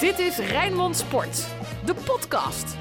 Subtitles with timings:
[0.00, 1.46] Dit is Rijnmond Sport,
[1.84, 2.76] de podcast.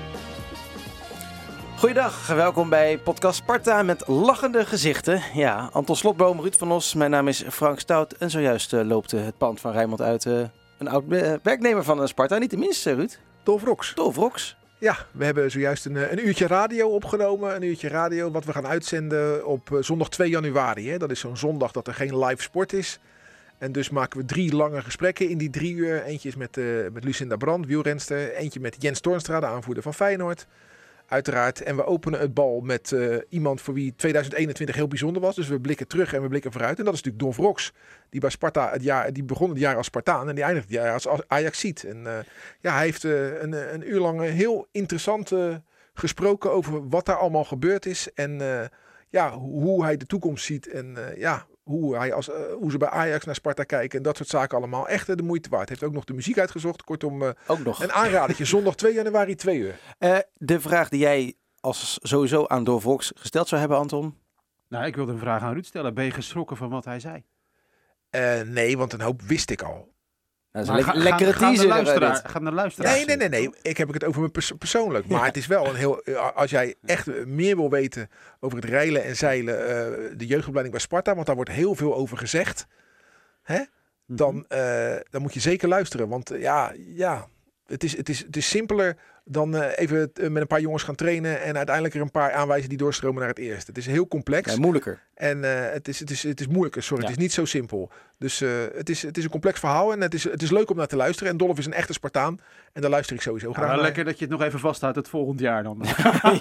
[1.78, 5.22] Goeiedag, welkom bij podcast Sparta met lachende gezichten.
[5.34, 8.14] Ja, Anton Slotboom, Ruud van Os, mijn naam is Frank Stout.
[8.14, 10.26] En zojuist uh, loopt uh, het pand van Rijnmond uit.
[10.26, 10.42] Uh,
[10.78, 11.04] een oud
[11.44, 13.20] werknemer van Sparta, niet de minste, Ruud.
[13.44, 13.94] Dolf Rox.
[13.96, 14.56] Dolf Rox.
[14.78, 17.56] Ja, we hebben zojuist een, een, uurtje radio opgenomen.
[17.56, 20.90] Een uurtje radio wat we gaan uitzenden op zondag 2 januari.
[20.90, 20.98] Hè.
[20.98, 23.00] Dat is zo'n zondag dat er geen live sport is.
[23.64, 26.04] En dus maken we drie lange gesprekken in die drie uur.
[26.04, 28.34] Eentje is met, uh, met Lucinda Brand, wielrenster.
[28.34, 30.48] Eentje met Jens Toornstra, de aanvoerder van Feyenoord.
[31.08, 31.62] Uiteraard.
[31.62, 35.36] En we openen het bal met uh, iemand voor wie 2021 heel bijzonder was.
[35.36, 36.80] Dus we blikken terug en we blikken vooruit.
[36.80, 37.74] En dat is natuurlijk Don Vrox.
[38.10, 40.76] Die bij Sparta het jaar, die begon het jaar als Spartaan en die eindigt het
[40.76, 41.84] jaar als Ajaxiet.
[41.84, 42.18] En uh,
[42.60, 45.32] ja, hij heeft een, een uur lang heel interessant
[45.94, 48.14] gesproken over wat daar allemaal gebeurd is.
[48.14, 48.42] En
[49.10, 50.68] ja, hoe hij de toekomst ziet.
[50.68, 54.18] En ja, hoe, hij als, uh, hoe ze bij Ajax naar Sparta kijken en dat
[54.18, 55.70] soort zaken allemaal echt uh, de moeite waard.
[55.70, 56.84] Heeft ook nog de muziek uitgezocht.
[56.84, 57.84] Kortom, uh, ook nog.
[57.84, 58.46] een aanradertje.
[58.46, 59.80] Zondag 2 januari, 2 uur.
[60.34, 64.18] de vraag die jij als sowieso aan Door Volks gesteld zou hebben, Anton?
[64.68, 65.94] Nou, ik wilde een vraag aan Ruud stellen.
[65.94, 67.24] Ben je geschrokken van wat hij zei?
[68.46, 69.93] nee, want een hoop wist ik al.
[70.54, 71.86] Dat is een le lekkere ga, teaser.
[71.86, 72.96] Ga ga luisteraars.
[72.96, 73.50] Nee, nee, nee, nee.
[73.62, 75.08] Ik heb het over me pers persoonlijk.
[75.08, 75.26] Maar ja.
[75.26, 76.04] het is wel een heel...
[76.36, 78.10] Als jij echt meer wil weten
[78.40, 81.96] over het reilen en zeilen, uh, de jeugdopleiding bij Sparta, want daar wordt heel veel
[81.96, 82.68] over gezegd,
[83.42, 83.64] hè?
[84.08, 86.10] Dan, uh, dan moet je zeker luisteren.
[86.10, 87.28] Want uh, ja, ja
[87.66, 90.96] het, is, het, is, het is simpeler dan uh, even met een paar jongens gaan
[90.96, 93.66] trainen en uiteindelijk er een paar aanwijzen die doorstromen naar het eerste.
[93.66, 94.52] Het is heel complex.
[94.54, 95.00] Ja, moeilijker.
[95.14, 97.04] En uh, het, is, het, is, het is moeilijker, sorry.
[97.04, 97.10] Ja.
[97.10, 97.92] Het is niet zo simpel.
[98.18, 100.70] Dus uh, het, is, het is een complex verhaal en het is, het is leuk
[100.70, 101.32] om naar te luisteren.
[101.32, 102.40] En Dolph is een echte Spartaan
[102.74, 103.86] en daar luister ik sowieso ja, graag nou, naar.
[103.86, 105.82] Lekker dat je het nog even vasthoudt het volgend jaar dan.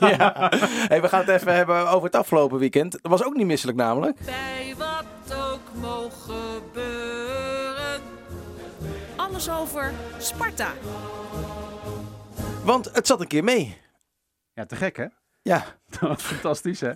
[0.00, 0.52] ja.
[0.88, 2.92] hey, we gaan het even hebben over het afgelopen weekend.
[2.92, 4.18] Dat was ook niet misselijk namelijk.
[4.24, 6.34] Bij wat ook mogen
[6.72, 7.31] gebeuren.
[9.32, 10.72] Alles over Sparta.
[12.64, 13.76] Want het zat een keer mee.
[14.52, 15.06] Ja, te gek hè?
[15.42, 15.64] Ja.
[16.00, 16.92] Dat was fantastisch hè?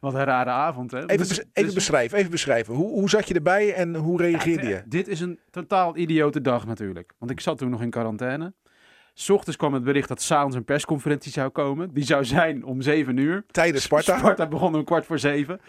[0.00, 0.98] Wat een rare avond hè?
[0.98, 1.74] Even, bes even dus...
[1.74, 2.74] beschrijven, even beschrijven.
[2.74, 4.82] Hoe, hoe zat je erbij en hoe reageerde ja, je?
[4.86, 7.12] Dit is een totaal idiote dag natuurlijk.
[7.18, 8.54] Want ik zat toen nog in quarantaine.
[9.14, 11.94] S ochtends kwam het bericht dat s'avonds een persconferentie zou komen.
[11.94, 13.44] Die zou zijn om 7 uur.
[13.50, 14.18] Tijdens Sparta.
[14.18, 15.60] Sparta begon om kwart voor zeven.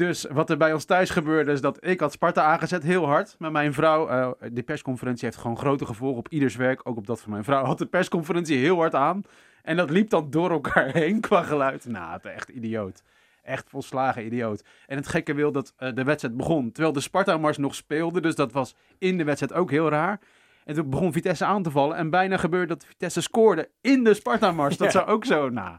[0.00, 3.34] Dus wat er bij ons thuis gebeurde is dat ik had Sparta aangezet heel hard.
[3.38, 6.80] Maar mijn vrouw, uh, die persconferentie heeft gewoon grote gevolgen op ieders werk.
[6.84, 7.64] Ook op dat van mijn vrouw.
[7.70, 9.22] Had de persconferentie heel hard aan.
[9.62, 11.84] En dat liep dan door elkaar heen qua geluid.
[11.84, 13.02] Nou, het echt idioot.
[13.42, 14.64] Echt volslagen idioot.
[14.86, 18.20] En het gekke wil dat uh, de wedstrijd begon terwijl de Sparta-mars nog speelde.
[18.20, 20.20] Dus dat was in de wedstrijd ook heel raar.
[20.64, 21.96] En toen begon Vitesse aan te vallen.
[21.96, 24.76] En bijna gebeurde dat Vitesse scoorde in de Sparta-mars.
[24.76, 24.98] Dat ja.
[24.98, 25.78] zou ook zo, nou...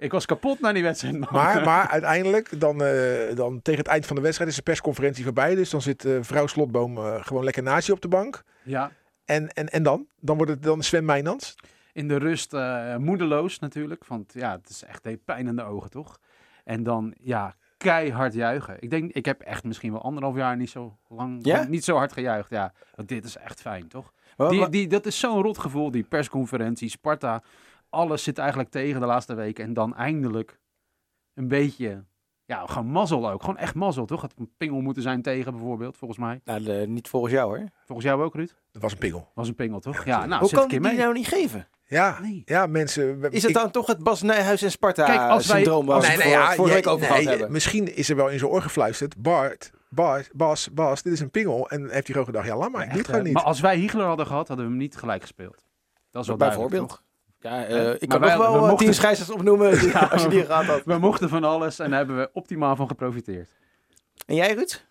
[0.00, 1.18] Ik was kapot na die wedstrijd.
[1.18, 1.28] Man.
[1.32, 5.24] Maar, maar uiteindelijk, dan, uh, dan tegen het eind van de wedstrijd is de persconferentie
[5.24, 5.54] voorbij.
[5.54, 8.42] Dus dan zit uh, vrouw Slotboom uh, gewoon lekker naast je op de bank.
[8.62, 8.92] Ja.
[9.24, 10.06] En, en, en dan?
[10.20, 11.54] Dan wordt het dan Sven Meijnans?
[11.92, 12.52] In de rust
[12.98, 14.06] moedeloos natuurlijk.
[14.06, 16.18] Want ja, het is echt een pijn in de ogen, toch?
[16.64, 18.76] En dan, ja, keihard juichen.
[18.80, 21.64] Ik denk, ik heb echt misschien wel anderhalf jaar niet zo lang, ja?
[21.64, 22.50] niet zo hard gejuicht.
[22.50, 24.12] Ja, want dit is echt fijn, toch?
[24.48, 27.42] Die, die, dat is zo'n rot gevoel, die persconferentie, Sparta
[27.90, 29.64] alles zit eigenlijk tegen de laatste weken.
[29.64, 30.58] En dan eindelijk
[31.34, 32.04] een beetje,
[32.44, 33.40] ja, gewoon mazzel ook.
[33.40, 34.22] Gewoon echt mazzel, toch?
[34.22, 36.40] Het een pingel moeten zijn tegen bijvoorbeeld, volgens mij.
[36.44, 37.68] Nou, de, niet volgens jou, hoor.
[37.86, 38.54] Volgens jou ook, Ruud?
[38.72, 39.30] Dat was een pingel.
[39.34, 40.04] was een pingel, toch?
[40.04, 40.96] Ja, nou, Hoe kan die mee.
[40.96, 41.68] nou niet geven?
[41.86, 42.42] Ja, nee.
[42.44, 43.22] ja mensen...
[43.30, 46.00] Is het ik, dan toch het Bas Nijhuis en Sparta Kijk, als wij- syndroom waar
[46.00, 47.52] nee, we het nee, voor, ja, vorige jij- week over gehad hebben?
[47.52, 49.22] Misschien is er wel in zijn oor gefluisterd.
[49.22, 51.68] Bart, Bas, Bas, Bas, dit is een pingel.
[51.70, 53.32] En heeft hij gewoon gedacht, ja, laat maar, ik doe het gewoon niet.
[53.32, 55.64] Maar als wij Hiegler hadden gehad, hadden we hem niet gelijk gespeeld.
[56.10, 57.02] Dat is wel duidelijk, Bijvoorbeeld.
[57.40, 59.70] Ja, Eh, uh, ik maar kan wij- nog we wel uh, mochten- tien scheidsrechters opnoemen
[59.78, 60.82] die- Ja, als je die gehad had.
[60.84, 63.48] We mochten van alles en daar hebben we optimaal van geprofiteerd.
[64.26, 64.84] En jij, Ruud?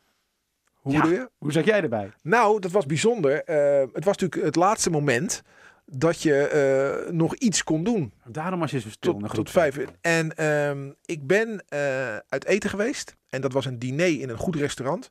[0.73, 1.01] Hoe Ja.
[1.01, 1.29] bedoel je?
[1.37, 2.11] Hoe zat jij erbij?
[2.21, 3.43] Nou, dat was bijzonder.
[3.43, 5.41] Eh, het was natuurlijk het laatste moment
[5.85, 8.13] dat je eh, nog iets kon doen.
[8.25, 9.17] Daarom was je zo stil.
[9.17, 9.89] Tot, tot vijf uur.
[10.01, 13.15] En ehm, ik ben eh, uit eten geweest.
[13.29, 15.09] En dat was een diner in een goed restaurant.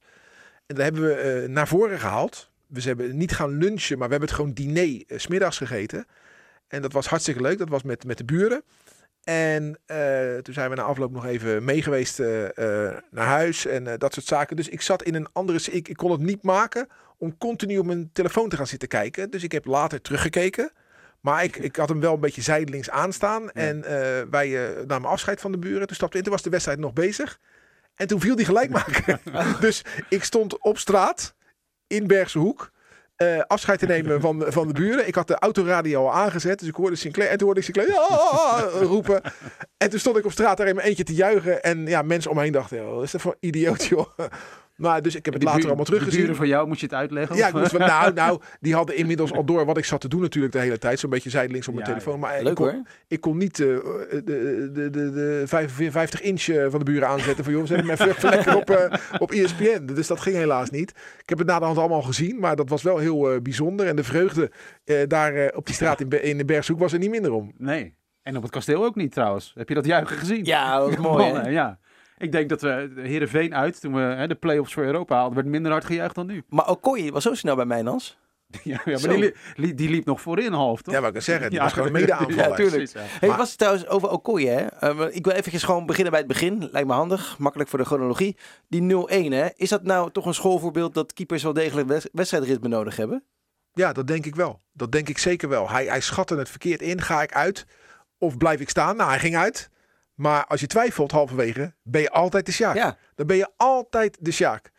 [0.66, 2.50] En daar hebben we eh, naar voren gehaald.
[2.66, 6.06] We hebben niet gaan lunchen, maar we hebben het gewoon diner eh, 's smiddags gegeten.
[6.69, 7.59] En dat was hartstikke leuk.
[7.59, 8.62] Dat was met, met de buren.
[9.25, 13.67] En eh, toen zijn we na afloop nog even mee geweest eh, eh, naar huis
[13.67, 14.56] en dat soort zaken.
[14.56, 15.59] Dus ik zat in een andere...
[15.70, 16.88] Ik, ik kon het niet maken
[17.19, 19.31] om continu op mijn telefoon te gaan zitten kijken.
[19.31, 20.73] Dus ik heb later teruggekeken.
[21.20, 23.50] Maar ik, ik had hem wel een beetje zijdelings aanstaan.
[23.50, 23.81] En
[24.31, 25.87] wij namen afscheid van de buren.
[25.87, 26.23] Toen stapte in.
[26.23, 27.38] Toen was de wedstrijd nog bezig.
[27.94, 29.20] En toen viel die gelijk maken.
[29.61, 31.35] dus ik stond op straat
[31.87, 32.70] in Bergse Hoek.
[33.19, 35.06] Eh, afscheid te nemen van, van de buren.
[35.06, 36.59] Ik had de autoradio al aangezet.
[36.59, 37.31] Dus ik hoorde Sinclair.
[37.31, 39.23] En toen hoorde ik Sinclair "Ja!" roepen.
[39.76, 41.62] En toen stond ik op straat daar in mijn eentje te juichen.
[41.62, 44.09] En ja, mensen om me heen dachten, "Oh, wat is dat voor idioot joh.
[44.79, 46.21] Maar dus ik heb het later buur- allemaal De teruggezien.
[46.21, 47.37] buren van jou, moet je het uitleggen?
[47.37, 50.09] Ja, ik moest, wel- nou, nou, die hadden inmiddels al door wat ik zat te
[50.09, 50.99] doen natuurlijk de hele tijd.
[50.99, 52.21] Zo'n beetje zijdelings op mijn Ja, telefoon.
[52.21, 52.83] Maar ik Leuk kon, hoor.
[53.09, 57.45] ik kon niet eh, de, de, de, de 55 inch eh, van de buren aanzetten.
[57.45, 59.87] Van joh, zet hem even, even lekker op, eh, op ESPN.
[59.87, 60.91] Dus dat ging helaas niet.
[61.23, 62.39] Ik heb het na de hand allemaal gezien.
[62.39, 63.87] Maar dat was wel heel eh, bijzonder.
[63.87, 64.51] En de vreugde
[64.85, 67.53] eh, daar eh, op die straat in, in de Bergshoek was er niet minder om.
[67.57, 67.97] Nee.
[68.23, 69.53] En op het kasteel ook niet trouwens.
[69.57, 70.45] Heb je dat juichen gezien?
[70.45, 71.33] Ja, dat is mooi.
[71.33, 71.79] Mannen, ja.
[72.19, 75.47] Ik denk dat we Heerenveen uit, toen we hè, de play-offs voor Europa haalden, werd
[75.47, 76.43] minder hard gejuicht dan nu.
[76.49, 78.19] Maar Okoye was zo snel bij mij, Nans.
[78.62, 80.94] Ja, ja maar die, li- li- die liep nog voorin half, toch?
[80.94, 81.49] Ja, wat ik kan zeggen.
[81.50, 82.49] Die Ja, was gewoon een mede-aanvaller.
[82.49, 82.91] Ja, tuurlijk.
[82.93, 83.00] ja.
[83.05, 84.67] Hey, was het trouwens over Okoye, hè?
[84.67, 86.69] Eh, ik wil eventjes gewoon beginnen bij het begin.
[86.73, 88.37] Lijkt me handig, makkelijk voor de chronologie.
[88.69, 89.47] Die 0-1, hè?
[89.56, 93.25] Is dat nou toch een schoolvoorbeeld dat keepers wel degelijk wed- wedstrijdritme nodig hebben?
[93.73, 94.61] Ja, dat denk ik wel.
[94.73, 95.70] Dat denk ik zeker wel.
[95.70, 97.00] Hij, hij schatte het verkeerd in.
[97.00, 97.67] Ga ik uit
[98.19, 98.97] of blijf ik staan?
[98.97, 99.70] Nou, hij ging uit.
[100.19, 102.75] Maar als je twijfelt halverwege, ben je altijd de Sjaak.
[102.76, 102.97] Ja.
[103.15, 104.70] Dan ben je altijd de Sjaak.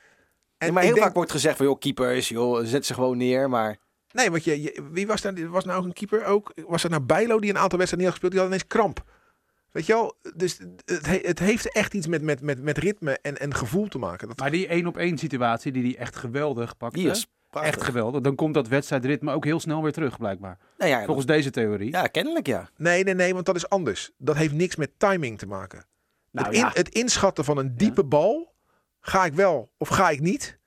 [0.57, 3.17] En maar ik heel denk- vaak wordt gezegd van, joh, keepers, joh, zet ze gewoon
[3.17, 3.49] neer.
[3.49, 3.77] Maar
[4.11, 6.53] Nee, want je, je- wie was, daar, was nou ook een keeper ook?
[6.67, 8.31] Was dat nou Bijlo die een aantal wedstrijden niet had gespeeld?
[8.31, 9.03] Die had ineens kramp.
[9.71, 10.17] Weet je wel?
[10.35, 13.87] Dus het, he- het heeft echt iets met, met, met, met ritme en, en gevoel
[13.87, 14.27] te maken.
[14.27, 16.99] Dat, Maar die één op één situatie die hij echt geweldig pakte.
[16.99, 17.73] die is prachtig.
[17.75, 18.21] Echt geweldig.
[18.21, 20.57] Dan komt dat wedstrijdritme ook heel snel weer terug, blijkbaar.
[20.77, 21.91] Nou ja, Volgens deze theorie.
[21.91, 22.69] ja, kennelijk ja.
[22.77, 24.11] nee, nee, nee, want dat is anders.
[24.17, 25.85] Dat heeft niks met timing te maken.
[26.31, 26.71] Nou het, in- ja.
[26.73, 28.55] het inschatten van een diepe bal,
[28.99, 30.58] ga ik wel of ga ik niet?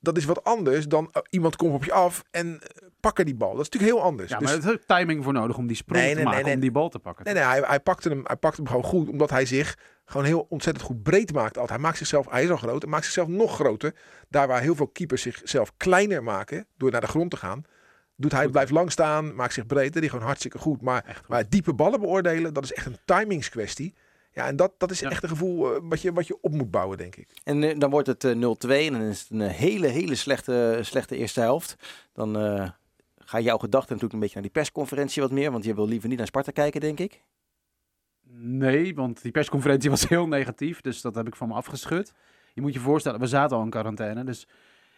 [0.00, 3.34] Dat is wat anders dan eh, iemand komt op je af en eh, pakken die
[3.34, 3.54] bal.
[3.54, 4.30] Dat is natuurlijk heel anders.
[4.30, 6.44] Ja, Dus- maar er is ook timing voor nodig om die sprong Nee, te maken,
[6.44, 7.24] nee, om die bal te pakken.
[7.24, 10.26] Nee, nee, hij, hij, pakte hem, hij pakte hem gewoon goed, omdat hij zich gewoon
[10.26, 11.58] heel ontzettend goed breed maakt.
[11.58, 11.68] Altijd.
[11.68, 13.94] Hij maakt zichzelf, hij is al groot, hij maakt zichzelf nog groter.
[14.28, 17.64] Daar waar heel veel keepers zichzelf kleiner maken, door naar de grond te gaan,
[18.16, 18.52] doet hij, Goed.
[18.52, 19.96] blijft lang staan, maakt zich breed.
[19.96, 20.82] Is gewoon hartstikke goed.
[20.82, 21.28] Maar, goed.
[21.28, 23.94] maar diepe ballen beoordelen, dat is echt een timingskwestie.
[24.36, 25.10] Ja, en dat, dat is Ja.
[25.10, 27.28] echt een gevoel eh, wat, je, wat je op moet bouwen, denk ik.
[27.44, 28.36] En eh, dan wordt het eh, 0-2
[28.68, 31.76] en dan is het een eh, hele, hele slechte, slechte eerste helft.
[32.12, 32.68] Dan eh
[33.18, 36.08] gaan jouw gedachten natuurlijk een beetje naar die persconferentie wat meer, want je wil liever
[36.08, 37.22] niet naar Sparta kijken, denk ik.
[38.38, 42.12] Nee, want die persconferentie was heel negatief, dus dat heb ik van me afgeschud.
[42.54, 44.48] Je moet je voorstellen, we zaten al in quarantaine, dus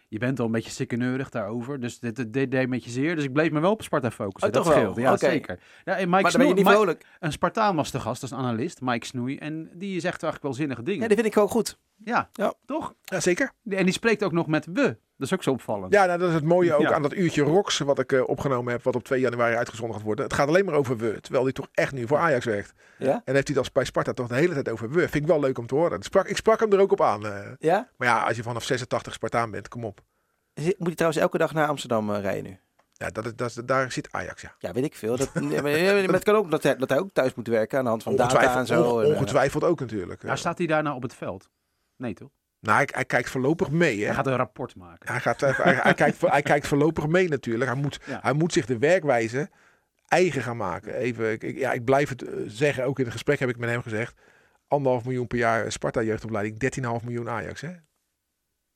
[0.09, 1.79] je bent al een beetje sikkeneurig daarover.
[1.79, 4.11] Dus dit, dit, dit deed met je zeer, dus ik bleef me wel op Sparta
[4.11, 4.49] focussen.
[4.49, 4.99] Oh, dat toch wel?
[4.99, 5.59] ja zeker.
[5.85, 8.21] Ja, en Mike maar dan ben je Snoei- niet Mike- een Spartaan was de gast
[8.21, 11.07] als analist, Mike Snoei, en die zegt eigenlijk wel zinnige Ja, dingen.
[11.09, 11.77] dat vind ik ook goed.
[12.03, 12.53] Ja, Ja.
[12.65, 12.93] toch?
[13.03, 13.51] Ja, zeker.
[13.69, 14.97] En die spreekt ook nog met we.
[15.17, 15.93] Dat is ook zo opvallend.
[15.93, 16.93] Ja, nou, dat is het mooie ook Ja.
[16.93, 20.05] aan dat uurtje Rox wat ik eh, opgenomen heb, wat op 2 januari uitgezonden gaat
[20.05, 20.25] worden.
[20.25, 22.73] Het gaat alleen maar over we, terwijl hij toch echt nu voor Ajax werkt.
[22.97, 23.21] Ja?
[23.25, 24.99] En heeft hij dat bij Sparta toch de hele tijd over we.
[24.99, 25.97] Vind ik wel leuk om te horen.
[25.97, 27.25] Ik sprak, ik sprak hem er ook op aan.
[27.25, 27.47] eh.
[27.59, 27.89] Ja?
[27.97, 30.01] maar ja, als je vanaf 86 Spartaan bent, kom op.
[30.53, 32.57] Moet je trouwens elke dag naar Amsterdam eh, rijden nu?
[32.93, 34.55] Ja, dat, is- dat, daar zit Ajax, ja.
[34.59, 35.17] Ja, weet ik veel.
[35.17, 35.63] Dat, maar, maar
[36.13, 38.15] het kan ook dat hij, dat hij ook thuis moet werken aan de hand van
[38.15, 38.83] data en zo.
[39.01, 40.21] ongetwijfeld ook natuurlijk.
[40.21, 41.49] Waar staat hij daar nou op het veld?
[41.99, 42.29] Nee, toch?
[42.59, 43.99] Nou, hij, hij kijkt voorlopig mee.
[43.99, 44.05] Hè?
[44.05, 45.11] Hij gaat een rapport maken.
[45.11, 47.71] Hij, gaat, hij, hij, kijkt, hij kijkt voorlopig mee natuurlijk.
[47.71, 48.19] Hij moet, Ja.
[48.21, 49.49] hij moet zich de werkwijze
[50.07, 50.93] eigen gaan maken.
[50.93, 53.69] Even, ik, ja, ik blijf het eh, zeggen, ook in het gesprek heb ik met
[53.69, 54.21] hem gezegd.
[54.67, 57.61] Anderhalf miljoen per jaar Sparta jeugdopleiding, 13,5 miljoen Ajax.
[57.61, 57.71] Hè?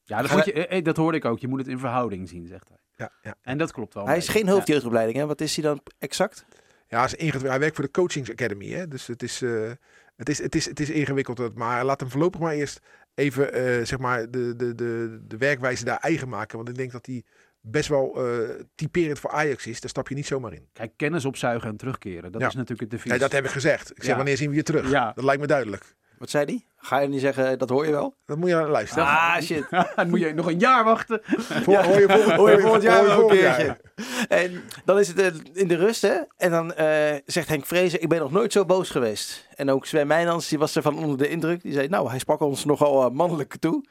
[0.04, 1.40] Ja, dat, moet je, eh, eh, dat hoorde ik ook.
[1.40, 2.78] Je moet het in verhouding zien, zegt hij.
[2.96, 3.36] Ja, ja.
[3.42, 4.06] En dat klopt wel.
[4.06, 5.26] hij is geen hoofdjeugdopleiding, hè?
[5.26, 6.46] Wat is hij dan exact?
[6.88, 8.70] Ja, hij, is hij werkt voor de Coachings Academy.
[8.70, 8.88] Hè?
[8.88, 9.72] Dus het is, eh,
[10.16, 11.56] het, is, het, is, het is ingewikkeld.
[11.56, 12.80] Maar laat hem voorlopig maar eerst
[13.16, 16.58] even eh, zeg maar de, de, de, de werkwijze daar eigen maken.
[16.58, 17.24] Want ik denk dat hij
[17.62, 19.82] best wel eh, typerend voor Ajax is.
[19.82, 20.68] Daar stap je niet zomaar in.
[20.74, 22.32] Kijk, kennis opzuigen en terugkeren.
[22.32, 22.48] Dat Ja.
[22.48, 23.10] is natuurlijk het devies.
[23.10, 23.90] Nee, dat heb ik gezegd.
[23.92, 24.16] Ik zeg, Ja.
[24.16, 24.90] wanneer zien we je terug?
[24.90, 25.12] Ja.
[25.14, 25.96] Dat lijkt me duidelijk.
[26.24, 26.66] Wat zei hij?
[26.76, 28.16] Ga je niet zeggen, dat hoor je wel?
[28.26, 29.06] Dat moet je luisteren.
[29.06, 29.66] Ah, shit.
[29.96, 31.20] Dan moet je nog een jaar wachten.
[31.24, 33.80] Voor, hoor je volgend, Hoor je volgend jaar wel een jaar.
[34.28, 36.20] En dan is het eh, in de rust, hè?
[36.38, 39.48] En dan eh, zegt Henk Vrezer, ik ben nog nooit zo boos geweest.
[39.56, 41.62] En ook Sven Meijnans, die was ervan onder de indruk.
[41.62, 43.86] Die zei, nou, hij sprak ons nogal uh, mannelijk toe.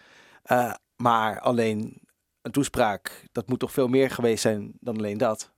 [0.53, 2.03] Uh, maar alleen
[2.43, 5.52] een toespraak, dat moet toch veel meer geweest zijn dan alleen dat.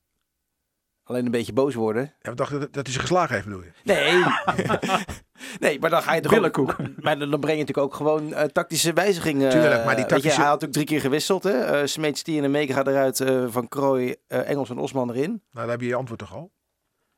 [1.04, 2.14] Alleen een beetje boos worden.
[2.20, 3.72] Ja, we dachten dat, dat hij ze geslagen heeft, bedoel je?
[3.84, 4.24] Nee.
[5.68, 6.76] nee, maar dan ga je toch Billenkoek.
[6.96, 9.50] Maar dan dan breng je natuurlijk ook gewoon uh, tactische wijzigingen.
[9.50, 11.42] Tuurlijk, maar die Weet tactische- je, hij had ook drie keer gewisseld.
[11.42, 11.80] Hè?
[11.80, 13.20] Uh, Smeets, en Mega gaat eruit.
[13.20, 15.30] Uh, van Krooi, uh, Engels en Osman erin.
[15.30, 16.52] Nou, daar heb je je antwoord toch al?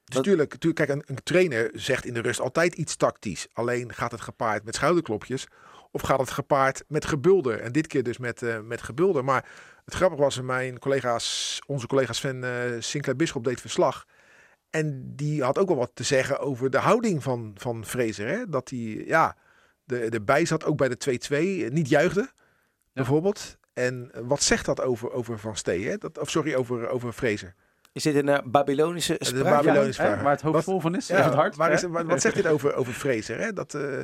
[0.05, 3.47] Dus tuurlijk, tuurlijk, kijk, een, een trainer zegt in de rust altijd iets tactisch.
[3.53, 5.47] Alleen gaat het gepaard met schouderklopjes
[5.91, 7.61] of gaat het gepaard met gebulder?
[7.61, 9.25] En dit keer dus met, eh, met gebulder.
[9.25, 9.49] Maar
[9.87, 14.05] het grappige was, mijn collega's, onze collega's van eh Sinclair Bisschop deed verslag.
[14.71, 18.29] En die had ook wel wat te zeggen over de houding van, van Fraser.
[18.29, 18.49] Hè?
[18.49, 19.37] Dat hij ja,
[19.85, 21.33] de, erbij zat, ook bij de 2-2,
[21.65, 22.31] eh, niet juichte
[22.93, 23.57] bijvoorbeeld.
[23.73, 25.89] En wat zegt dat over, over Van Stee?
[25.89, 25.97] Hè?
[25.97, 27.55] Dat, of sorry, over, over Fraser.
[27.93, 29.63] Is dit een uh, Babylonische spraak?
[29.65, 30.17] Babylonische Ja, vraag.
[30.19, 31.57] hè, waar het hoofd Wat- vol van is, Ja, is het hart.
[31.57, 33.39] waar is, wat, wat zegt dit over, over Fraser?
[33.41, 33.53] Hè?
[33.53, 33.99] Dat, eh,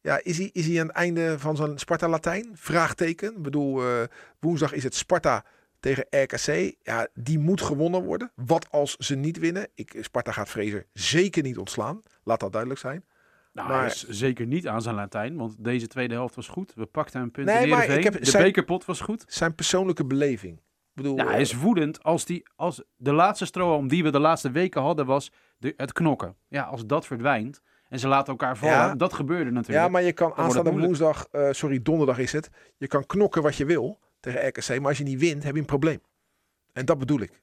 [0.00, 2.50] Ja, is hij, is hij aan het einde van zijn Sparta-Latijn?
[2.54, 3.36] Vraagteken.
[3.36, 4.02] Ik bedoel, eh,
[4.40, 5.44] woensdag is het Sparta
[5.80, 6.74] tegen RKC.
[6.82, 8.32] Ja, die moet gewonnen worden.
[8.34, 9.68] Wat als ze niet winnen?
[9.74, 12.02] Ik, Sparta gaat Fraser zeker niet ontslaan.
[12.24, 13.04] Laat dat duidelijk zijn.
[13.52, 16.72] Nou, Maar- is zeker niet aan zijn Latijn, want deze tweede helft was goed.
[16.74, 19.24] We pakten een punt Nee, in maar ik heb- De zijn- bekerpot was goed.
[19.26, 20.56] Zijn persoonlijke beleving.
[20.58, 24.18] Ik bedoel, Ja, hij is woedend als, die, als de laatste strohalm die we de
[24.18, 26.36] laatste weken hadden was de, het knokken.
[26.48, 28.94] Ja, als dat verdwijnt en ze laten elkaar vallen, Ja.
[28.94, 29.84] dat gebeurde natuurlijk.
[29.84, 32.48] Ja, maar je kan aanstaande woensdag, eh, sorry, donderdag is het.
[32.76, 34.68] Je kan knokken wat je wil tegen RKC.
[34.68, 36.00] Maar als je niet wint, heb je een probleem.
[36.72, 37.42] En dat bedoel ik.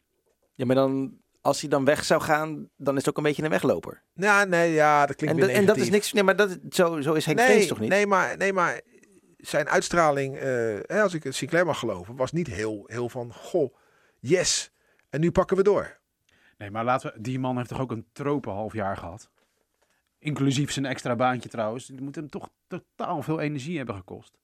[0.51, 3.43] Ja, maar dan, als hij dan weg zou gaan, dan is het ook een beetje
[3.43, 4.01] een wegloper.
[4.13, 6.13] Nou, nee, ja, dat klinkt En, weer dat- en dat is niks.
[6.13, 7.89] Nee, maar dat, zo, zo is Henk nee, toch niet?
[7.89, 8.81] Nee, maar, nee, maar
[9.37, 10.43] zijn uitstraling, eh,
[10.81, 13.75] hè, als ik het Sinclair mag geloven, was niet heel, heel van, goh,
[14.19, 14.71] yes.
[15.09, 15.97] En nu pakken we door.
[16.57, 19.29] Nee, maar laten we, die man heeft toch ook een tropen half jaar gehad.
[20.25, 21.85] Inclusief zijn extra baantje trouwens.
[21.85, 24.37] Die moet hem toch totaal veel energie hebben gekost.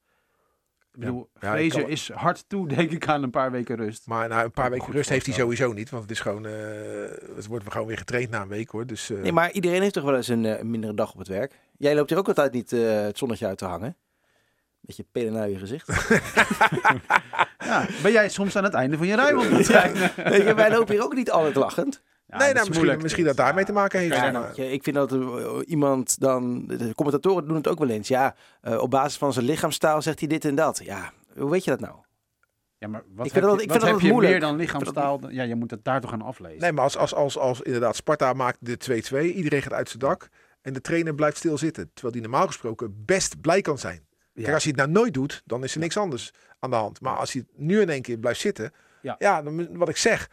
[0.92, 3.76] Ik bedoel, Ja, ik Fraser kan- is hard toe, denk ik, aan een paar weken
[3.76, 4.06] rust.
[4.06, 5.90] Maar na een paar weken goed rust heeft hij sowieso niet.
[5.90, 6.52] Want het is gewoon, eh
[7.36, 8.86] het wordt gewoon weer getraind na een week hoor.
[8.86, 11.28] Dus, eh, Nee, maar iedereen heeft toch wel eens een, eh, mindere dag op het
[11.28, 11.58] werk.
[11.78, 13.96] Jij loopt hier ook altijd niet eh, het zonnetje uit te hangen.
[14.80, 15.88] Beetje penen naar je gezicht.
[17.58, 19.66] Ja, ben jij soms aan het einde van je rijwand?
[19.66, 19.92] Ja.
[20.16, 22.02] Weet je, wij lopen hier ook niet altijd lachend.
[22.32, 24.14] Ja, nee, nou, is misschien, dat daarmee te maken heeft.
[24.14, 26.66] Ja, nou, ik vind dat eh, iemand dan...
[26.66, 28.08] De commentatoren doen het ook wel eens.
[28.08, 30.80] Ja, eh, op basis van zijn lichaamstaal zegt hij dit en dat.
[30.84, 31.94] Ja, hoe weet je dat nou?
[32.78, 34.32] Ja, maar wat Ik vind dat- je, ik wat vind dat heb je moeilijk.
[34.32, 35.30] meer dan vind dat- lichaamstaal?
[35.30, 36.60] Ja, je moet het daar toch aan aflezen.
[36.60, 39.98] Nee, maar als, als, als, als inderdaad Sparta maakt de 2-2, iedereen gaat uit zijn
[39.98, 40.28] dak
[40.62, 41.90] en de trainer blijft stilzitten.
[41.92, 44.04] Terwijl die normaal gesproken best blij kan zijn.
[44.32, 44.42] Ja.
[44.42, 47.00] Kijk, als hij het nou nooit doet, dan is er niks anders aan de hand.
[47.00, 48.72] Maar als hij nu in één keer blijft zitten,
[49.02, 49.16] Ja.
[49.18, 50.28] ja, dan, wat ik zeg.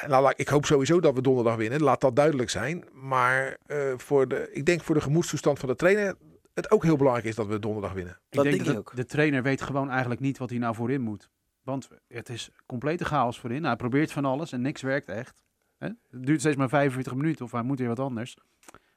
[0.00, 1.82] Ja, nou, laat- ik hoop sowieso dat we donderdag winnen.
[1.82, 2.84] Laat dat duidelijk zijn.
[2.92, 6.14] Maar eh, voor de, ik denk voor de gemoedstoestand van de trainer
[6.54, 8.12] het ook heel belangrijk is dat we donderdag winnen.
[8.12, 8.96] Ik Dat denk denk dat ik ook.
[8.96, 11.30] de trainer weet gewoon eigenlijk niet wat hij nou voorin moet.
[11.62, 13.64] Want het is complete chaos voorin.
[13.64, 15.42] Hij probeert van alles en niks werkt echt.
[15.78, 15.86] Hè?
[15.86, 18.36] Het duurt steeds maar 45 minuten of hij moet weer wat anders.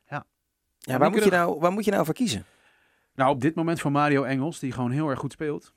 [0.07, 0.25] Ja,
[0.79, 2.45] die waar, moet je nou, waar moet je nou voor kiezen?
[3.15, 5.73] Nou, op dit moment voor Mario Engels, die gewoon heel erg goed speelt.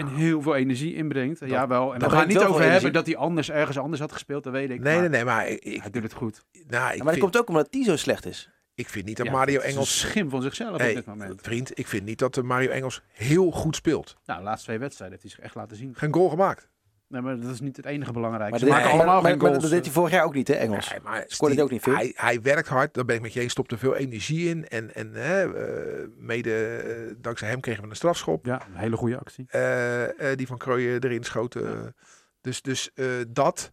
[0.00, 1.40] En heel veel energie inbrengt.
[1.40, 1.94] Dat- Jawel.
[1.94, 2.90] En we gaan brengt niet over hebben energie.
[2.90, 4.80] dat hij anders ergens anders had gespeeld, dat weet ik.
[4.80, 5.24] Nee, maar nee, nee.
[5.24, 6.44] Maar ik, ik, Hij doet het goed.
[6.52, 8.50] nou, ik, Ja, maar dat vind, komt ook omdat die zo slecht is.
[8.74, 10.02] ik vind niet dat Ja, Mario het Engels...
[10.02, 11.40] een schim van zichzelf Nee, op dit moment.
[11.42, 14.16] Vriend, ik vind niet dat de Mario Engels heel goed speelt.
[14.24, 15.94] Nou, de laatste twee wedstrijden heeft hij zich echt laten zien.
[15.96, 16.68] Geen goal gemaakt.
[17.10, 18.50] Nee, maar dat is niet het enige belangrijke.
[18.50, 19.62] Maar, Ze maken maar- allemaal maar, geen maar goals.
[19.62, 20.90] dat deed hij vorig jaar ook niet, hè, Engels?
[20.90, 21.94] Nee, maar Scoorde hij ook niet veel?
[21.94, 23.52] Hij, hij werkt hard, daar ben ik met je eens.
[23.52, 24.68] Stopt er veel energie in.
[24.68, 28.44] En, en hè, eh, mede eh, dankzij hem kregen we een strafschop.
[28.46, 29.44] Ja, een hele goede actie.
[29.48, 31.94] eh, eh, die van Krooijen erin schoten.
[32.40, 33.72] Dus, dus eh, dat.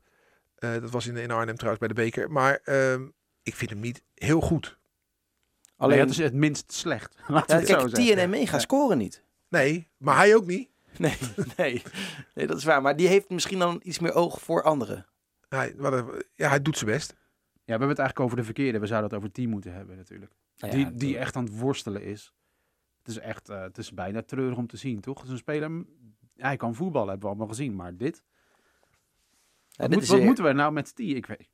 [0.56, 2.32] eh, dat was in, in Arnhem trouwens bij de beker.
[2.32, 3.02] Maar ehm,
[3.44, 4.78] ik vind hem niet heel goed.
[5.78, 7.16] Alleen het is het minst slecht.
[7.28, 8.16] Laten ja, we het zo kijk, zeggen.
[8.18, 8.62] TNM mee gaan Ja.
[8.62, 9.24] scoren niet.
[9.50, 10.70] Nee, maar hij ook niet.
[11.06, 11.18] Nee,
[11.58, 11.82] nee,
[12.36, 12.82] nee, dat is waar.
[12.82, 15.06] Maar die heeft misschien dan iets meer oog voor anderen.
[15.50, 15.76] Hij,
[16.36, 17.10] ja, hij doet zijn best.
[17.12, 17.18] Ja,
[17.64, 18.80] we hebben het eigenlijk over de verkeerde.
[18.80, 20.32] We zouden het over team moeten hebben natuurlijk.
[20.58, 22.34] Nou ja, die, die echt aan het worstelen is.
[22.98, 25.16] Het is echt, eh, het is bijna treurig om te zien, toch?
[25.18, 25.86] Het is een speler,
[26.36, 27.76] hij kan voetballen, hebben we allemaal gezien.
[27.76, 28.24] Maar dit,
[29.70, 31.16] ja, wat, dit moet- wat weer- moeten we nou met die?
[31.16, 31.50] Ik weet.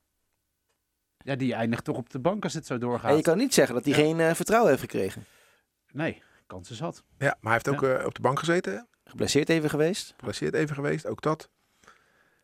[1.18, 3.12] Ja, die eindigt toch op de bank als het zo doorgaat.
[3.12, 4.00] En je kan niet zeggen dat hij Ja.
[4.00, 5.26] geen eh, vertrouwen heeft gekregen.
[5.92, 7.04] Nee, kansen zat.
[7.18, 8.88] Ja, maar hij heeft ook eh, op de bank gezeten.
[9.14, 10.14] Geblesseerd even geweest.
[10.18, 11.50] Geplaceerd even geweest, ook dat.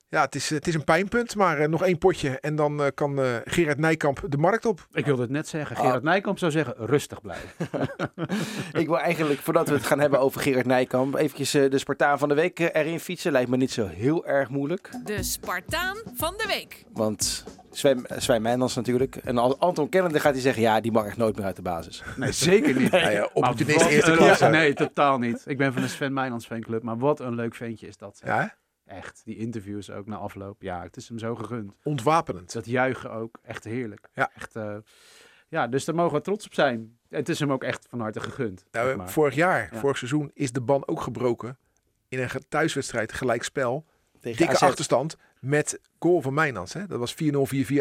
[0.09, 2.39] Ja, het is, het is een pijnpunt, maar eh, nog één potje.
[2.39, 4.88] En dan eh, kan eh, Gerard Nijkamp de markt op.
[4.91, 5.75] Ik wilde het net zeggen.
[5.75, 5.81] Ah.
[5.81, 7.49] Gerard Nijkamp zou zeggen, rustig blijven.
[8.81, 12.29] Ik wil eigenlijk, voordat we het gaan hebben over Gerard Nijkamp, eventjes de Spartaan van
[12.29, 13.31] de week erin fietsen.
[13.31, 14.89] Lijkt me niet zo heel erg moeilijk.
[15.03, 16.85] De Spartaan van de week.
[16.93, 19.15] Want Sven, Sven Meijnans natuurlijk.
[19.15, 21.61] En als Anton Kennende gaat hij zeggen, ja, die mag echt nooit meer uit de
[21.61, 22.03] basis.
[22.17, 22.91] Nee, zeker niet.
[22.91, 24.43] Ja, ja, Maar wat eerste een- klasse.
[24.45, 25.43] ja, nee, totaal niet.
[25.45, 28.21] Ik ben van de Sven Meijlands fanclub, maar wat een leuk ventje is dat.
[28.25, 28.57] Ja?
[28.85, 30.61] Echt, die interviews ook na afloop.
[30.61, 31.75] Ja, het is hem zo gegund.
[31.83, 32.53] ontwapenend.
[32.53, 34.07] Dat juichen ook, echt heerlijk.
[34.13, 34.31] Ja.
[34.35, 34.75] Echt, eh,
[35.47, 36.97] ja, dus daar mogen we trots op zijn.
[37.09, 38.65] Het is hem ook echt van harte gegund.
[38.71, 39.09] Nou, zeg maar.
[39.09, 39.79] vorig jaar, Ja.
[39.79, 41.57] vorig seizoen, is de ban ook gebroken.
[42.07, 43.85] In een thuiswedstrijd, gelijk spel.
[44.19, 44.61] Tegen Dikke AZ.
[44.63, 46.74] achterstand met goal van Mijnans.
[46.74, 46.88] Hè?
[46.88, 47.17] Dat was 4-0-4-4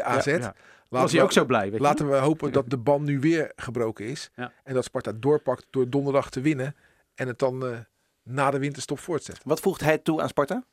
[0.03, 0.27] AZ.
[0.27, 0.33] Ja.
[0.33, 0.55] Laten,
[0.88, 1.81] Was hij we, ook zo blij, weet je?
[1.81, 4.31] laten we hopen dat de ban nu weer gebroken is.
[4.35, 4.53] Ja.
[4.65, 6.77] En dat Sparta doorpakt door donderdag te winnen.
[7.15, 7.79] En het dan eh,
[8.23, 9.41] na de winterstop voortzet.
[9.45, 10.65] Wat voegt hij toe aan Sparta?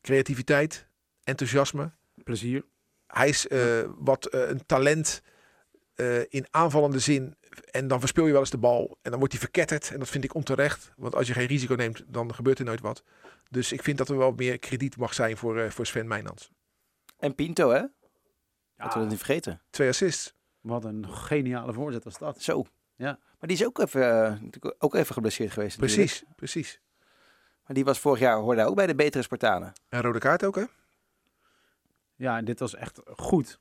[0.00, 0.86] Creativiteit,
[1.24, 1.90] enthousiasme.
[2.24, 2.64] Plezier.
[3.06, 3.60] Hij is eh,
[3.98, 5.22] wat eh, een talent
[5.94, 7.36] eh, in aanvallende zin.
[7.60, 8.98] En dan verspil je wel eens de bal.
[9.02, 9.90] En dan wordt hij verketterd.
[9.90, 10.92] En dat vind ik onterecht.
[10.96, 13.02] Want als je geen risico neemt, dan gebeurt er nooit wat.
[13.50, 16.50] Dus ik vind dat er wel meer krediet mag zijn voor, eh, voor Sven Mijnans.
[17.18, 17.76] En Pinto, hè?
[17.78, 17.88] Ja,
[18.76, 19.62] Laten we dat niet vergeten.
[19.70, 20.36] Twee assists.
[20.60, 22.42] wat een geniale voorzet was dat.
[22.42, 22.66] Zo.
[23.38, 24.24] Maar die is ook even,
[24.60, 25.80] eh, ook even geblesseerd geweest.
[25.80, 26.08] natuurlijk.
[26.08, 26.80] Precies, precies.
[27.66, 29.72] Maar die was vorig jaar, hoorde hij ook bij de betere Spartanen.
[29.88, 30.64] En rode kaart ook, hè?
[32.14, 33.60] Ja, en dit was echt goed.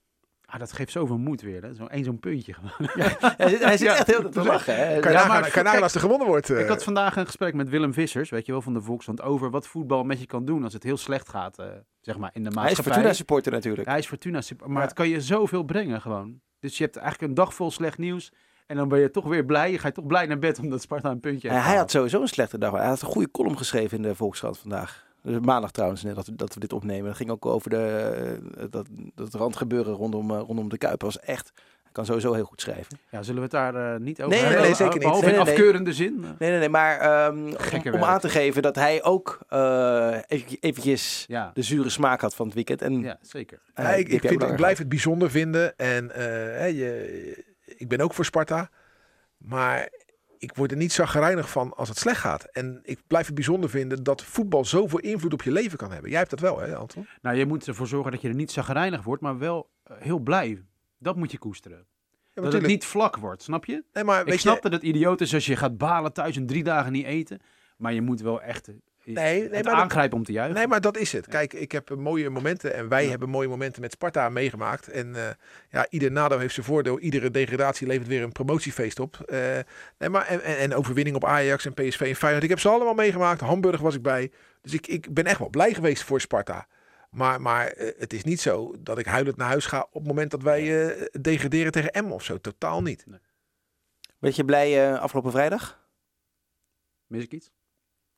[0.49, 1.63] Ah, dat geeft zoveel moed weer.
[1.63, 1.73] Hè?
[1.75, 2.89] Zo één zo'n puntje gewoon.
[3.37, 4.75] Hij zit, hij zit Ja, echt heel te lachen.
[4.75, 4.99] Hè?
[4.99, 6.49] Kan je Ja, maar kijk, als er gewonnen wordt.
[6.49, 6.59] eh.
[6.59, 9.49] Ik had vandaag een gesprek met Willem Vissers, weet je wel, van de Volkskrant, over
[9.49, 11.65] wat voetbal met je kan doen als het heel slecht gaat, eh,
[12.01, 12.93] zeg maar, in de Hij is maatschappij.
[12.93, 13.87] Fortuna supporter natuurlijk.
[13.87, 14.87] Hij is Fortuna, super- maar Ja.
[14.87, 16.41] het kan je zoveel brengen gewoon.
[16.59, 18.31] Dus je hebt eigenlijk een dag vol slecht nieuws
[18.67, 19.71] en dan ben je toch weer blij.
[19.71, 22.21] Je gaat toch blij naar bed omdat Sparta een puntje Ja, heeft hij had sowieso
[22.21, 22.71] een slechte dag.
[22.71, 25.05] Hij had een goede column geschreven in de Volkskrant vandaag.
[25.21, 27.05] Dus maandag trouwens, net dat we, dat we dit opnemen.
[27.05, 28.13] Dat ging ook over de,
[28.57, 31.01] eh, dat, dat randgebeuren rondom, eh, rondom de Kuip.
[31.01, 31.51] was echt,
[31.83, 32.97] hij kan sowieso heel goed schrijven.
[33.11, 34.61] Ja, zullen we het daar eh, niet over Nee, hebben?
[34.61, 35.01] nee, zeker niet.
[35.01, 36.19] Behalve Nee, in nee, afkeurende zin.
[36.19, 41.25] Nee, nee, nee, maar ehm, om, aan te geven dat hij ook eh even, eventjes
[41.27, 42.81] Ja, de zure smaak had van het weekend.
[42.81, 43.59] En, ja, zeker.
[43.75, 45.77] Ja, ik, ik, vind, ik blijf het bijzonder vinden.
[45.77, 46.23] En eh,
[46.59, 47.45] hè, je,
[47.77, 48.69] ik ben ook voor Sparta.
[49.37, 49.89] Maar
[50.37, 52.43] ik word er niet zagrijnig van als het slecht gaat.
[52.43, 56.09] En ik blijf het bijzonder vinden dat voetbal zoveel invloed op je leven kan hebben.
[56.09, 57.07] Jij hebt dat wel, hè, Anton?
[57.21, 60.19] Nou, je moet ervoor zorgen dat je er niet zagrijnig wordt, maar wel eh, heel
[60.19, 60.63] blij.
[60.97, 61.85] Dat moet je koesteren.
[62.33, 63.83] Ja, dat het niet vlak wordt, snap je?
[63.93, 66.35] Nee, maar Ik weet snap je, dat het idioot is als je gaat balen thuis
[66.35, 67.39] en drie dagen niet eten.
[67.77, 68.69] Maar je moet wel echt
[69.13, 70.55] Nee, nee, het maar dat- aangrijpen om te juichen.
[70.55, 71.27] Nee, maar dat is het.
[71.27, 74.87] Kijk, ik heb mooie momenten en wij hebben mooie momenten met Sparta meegemaakt.
[74.87, 75.29] En eh,
[75.69, 76.99] ja, ieder nadeel heeft zijn voordeel.
[76.99, 79.21] Iedere degradatie levert weer een promotiefeest op.
[79.25, 79.39] Eh,
[79.97, 82.43] nee, maar en, en, en overwinning op Ajax en PSV en Feyenoord.
[82.43, 83.41] Ik heb ze allemaal meegemaakt.
[83.41, 84.31] Hamburg was ik bij.
[84.61, 86.67] Dus ik, ik ben echt wel blij geweest voor Sparta.
[87.09, 90.07] Maar, maar eh, het is niet zo dat ik huilend naar huis ga op het
[90.07, 92.37] moment dat wij eh, degraderen tegen M of zo.
[92.37, 93.05] Totaal niet.
[94.19, 95.85] Ben je blij eh, afgelopen vrijdag?
[97.07, 97.51] Mis ik iets?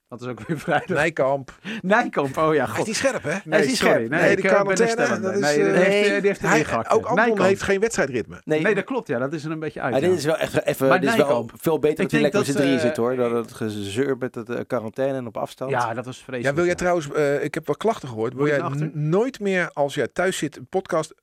[0.09, 0.97] Dat is ook weer vrijdag.
[0.97, 1.51] Nijkamp.
[1.81, 2.87] Nijkamp, oh ja, Hij is god.
[2.87, 3.35] niet scherp, hè?
[3.43, 3.93] Nee, is niet sorry.
[3.93, 4.09] scherp.
[4.09, 5.23] Nee, Nee, die ben quarantaine, herstellend.
[5.23, 6.89] dat is, Nee, die eh, heeft, nee, eh, die heeft Hij, ingehakt.
[6.91, 7.39] ook Anton Nijkamp.
[7.47, 8.41] heeft geen wedstrijdritme.
[8.43, 9.07] Nee, dat klopt.
[9.07, 9.91] Ja, dat is er een beetje uit.
[9.91, 10.07] Maar ja.
[10.07, 12.33] dit is wel echt even, Maar dit is wel veel beter Ik dat hij denk
[12.33, 13.15] lekker met z'n dat, drieën eh, zit hoor.
[13.15, 15.71] Dat het gezeur met eh, quarantaine en op afstand.
[15.71, 16.43] Ja, dat was vreselijk.
[16.45, 16.75] Ja, wil jij ja.
[16.79, 18.33] trouwens, eh, ik heb wel klachten gehoord.
[18.33, 18.61] Wil jij
[18.93, 21.13] nooit meer als jij thuis zit een podcast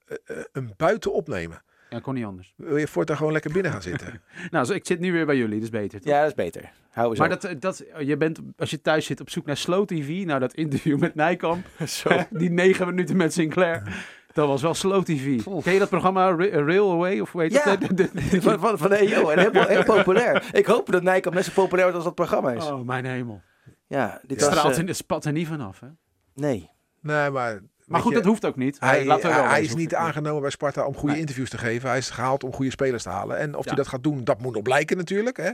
[0.52, 1.62] een buiten opnemen?
[1.90, 2.52] Ja, kon niet anders.
[2.56, 4.20] Wil je voortaan gewoon lekker binnen gaan zitten?
[4.50, 6.00] Nou, zo, ik zit nu weer bij jullie, dus beter.
[6.00, 6.12] toch?
[6.12, 6.70] Ja, dat is beter.
[6.90, 7.40] Hou eens Maar op.
[7.40, 10.40] dat, eh, dat, je bent, als je thuis zit op zoek naar Slow TV, nou
[10.40, 11.66] dat interview met Nijkamp,
[12.30, 13.82] die negen minuten met Sinclair,
[14.32, 15.42] dat was wel Slow TV.
[15.62, 17.76] Ken je dat programma Ra- Railway of hoe heet Ja.
[17.76, 18.08] dat?
[18.42, 19.28] Van, van, van de EO.
[19.28, 20.48] En heel, heel populair.
[20.52, 22.64] Ik hoop dat Nijkamp net zo populair wordt als dat programma is.
[22.70, 23.42] Oh, mijn hemel.
[23.86, 24.46] Ja, dit Ja.
[24.46, 24.54] was...
[24.54, 25.80] Straalt eh, in de spat er niet vanaf.
[25.80, 25.86] Hè?
[26.34, 26.70] nee.
[27.00, 27.60] Nee, maar...
[27.86, 28.76] Maar goed, je, dat hoeft ook niet.
[28.80, 31.20] Hij, wel hij, is niet aangenomen bij Sparta om goede Nee.
[31.20, 31.88] interviews te geven.
[31.88, 33.38] Hij is gehaald om goede spelers te halen.
[33.38, 33.68] En of Ja.
[33.70, 35.36] hij dat gaat doen, dat moet nog blijken natuurlijk.
[35.36, 35.50] Hè?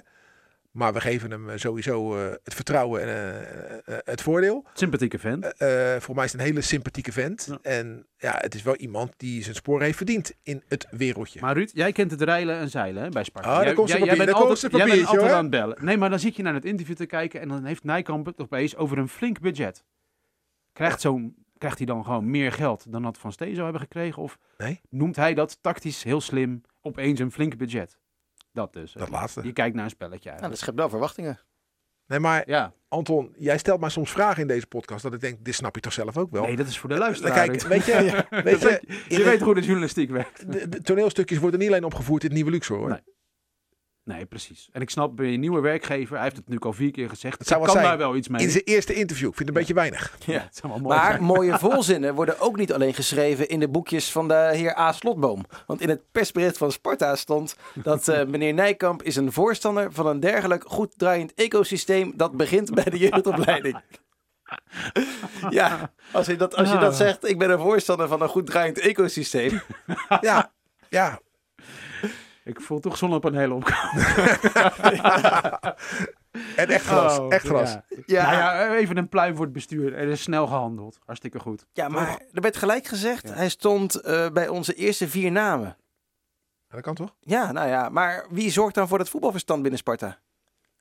[0.70, 3.44] Maar we geven hem eh, sowieso eh, het vertrouwen en
[3.84, 4.64] eh, het voordeel.
[4.74, 5.44] Sympathieke vent.
[6.02, 7.46] Voor mij is het een hele sympathieke vent.
[7.50, 7.58] Ja.
[7.62, 11.40] En ja, het is wel iemand die zijn sporen heeft verdiend in het wereldje.
[11.40, 13.48] Maar Ruud, jij kent het rijlen en zeilen hè, bij Sparta.
[13.48, 15.30] Ah, daar jij, komt jij- jij papier, bent altijd, jij bent altijd hoor.
[15.36, 15.76] aan het bellen.
[15.80, 18.40] Nee, maar dan zit je naar het interview te kijken en dan heeft Nijkamp het
[18.40, 19.84] opeens over een flink budget.
[20.72, 24.22] Krijgt, zo'n, krijgt hij dan gewoon meer geld dan dat Van Steen zou hebben gekregen?
[24.22, 24.80] Of Nee.
[24.90, 27.98] noemt hij dat tactisch heel slim opeens een flink budget?
[28.52, 28.92] Dat dus.
[28.92, 29.42] Dat laatste.
[29.44, 31.40] Je kijkt naar een spelletje Nou, dat schept wel verwachtingen.
[32.06, 35.44] Nee, maar Ja, Anton, jij stelt mij soms vragen in deze podcast dat ik denk,
[35.44, 36.42] dit snap je toch zelf ook wel?
[36.42, 37.46] nee, dat is voor de luisteraar.
[37.46, 37.92] Kijk, weet je,
[38.44, 40.52] weet je, je weet hoe de journalistiek werkt.
[40.52, 42.88] de, de toneelstukjes worden niet alleen opgevoerd in het Nieuwe Luxor hoor.
[42.88, 43.00] Nee.
[44.04, 44.68] Nee, precies.
[44.72, 47.08] En ik snap, ben je een nieuwe werkgever, hij heeft het nu al vier keer
[47.08, 47.38] gezegd.
[47.38, 47.98] Het zou ik wat kan zijn.
[47.98, 48.42] daar wel iets mee.
[48.42, 49.28] In zijn eerste interview.
[49.28, 50.16] Ik vind het een beetje weinig.
[50.26, 51.22] Ja, het zou wel mooi Maar zijn.
[51.22, 54.92] mooie volzinnen worden ook niet alleen geschreven in de boekjes van de heer A.
[54.92, 55.44] Slotboom.
[55.66, 60.06] Want in het persbericht van Sparta stond dat eh, meneer Nijkamp is een voorstander van
[60.06, 63.80] een dergelijk goed draaiend ecosysteem dat begint bij de jeugdopleiding.
[65.50, 68.46] Ja, als je, dat, als je dat zegt, ik ben een voorstander van een goed
[68.46, 69.60] draaiend ecosysteem.
[70.20, 70.52] Ja,
[70.88, 71.20] ja.
[72.44, 74.06] Ik voel toch zonnepanelen opkomen.
[76.56, 77.18] En echt gras.
[77.18, 77.72] Oh, echt gras.
[77.72, 77.80] Ja.
[78.06, 79.94] Ja, Nou ja, even een pluim voor het bestuur.
[79.94, 80.98] Er is snel gehandeld.
[81.04, 81.66] Hartstikke goed.
[81.72, 83.34] ja maar er werd gelijk gezegd, Ja.
[83.34, 85.76] hij stond eh, bij onze eerste vier namen.
[86.68, 87.14] Dat kan toch?
[87.20, 90.18] Ja, nou ja, maar wie zorgt dan voor het voetbalverstand binnen Sparta?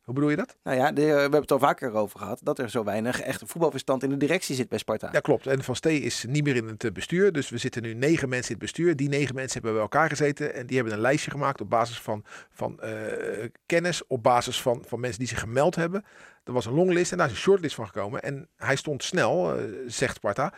[0.01, 0.57] Hoe bedoel je dat?
[0.63, 3.43] Nou ja, de, we hebben het al vaker over gehad, dat er zo weinig echt
[3.45, 5.09] voetbalverstand in de directie zit bij Sparta.
[5.11, 5.47] Ja, klopt.
[5.47, 7.31] En Van Stee is niet meer in het eh, bestuur.
[7.31, 8.95] Dus we zitten nu negen mensen in het bestuur.
[8.95, 10.53] Die negen mensen hebben bij elkaar gezeten.
[10.53, 14.07] En die hebben een lijstje gemaakt op basis van, van eh, kennis.
[14.07, 16.05] Op basis van, van mensen die zich gemeld hebben.
[16.43, 18.21] Er was een longlist en daar is een shortlist van gekomen.
[18.21, 20.53] En hij stond snel, eh, zegt Sparta,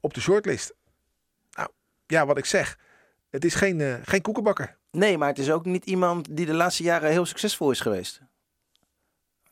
[0.00, 0.74] op de shortlist.
[1.50, 1.68] Nou,
[2.06, 2.78] ja, wat ik zeg.
[3.30, 4.76] Het is geen, eh, geen koekenbakker.
[4.90, 8.20] Nee, maar het is ook niet iemand die de laatste jaren heel succesvol is geweest.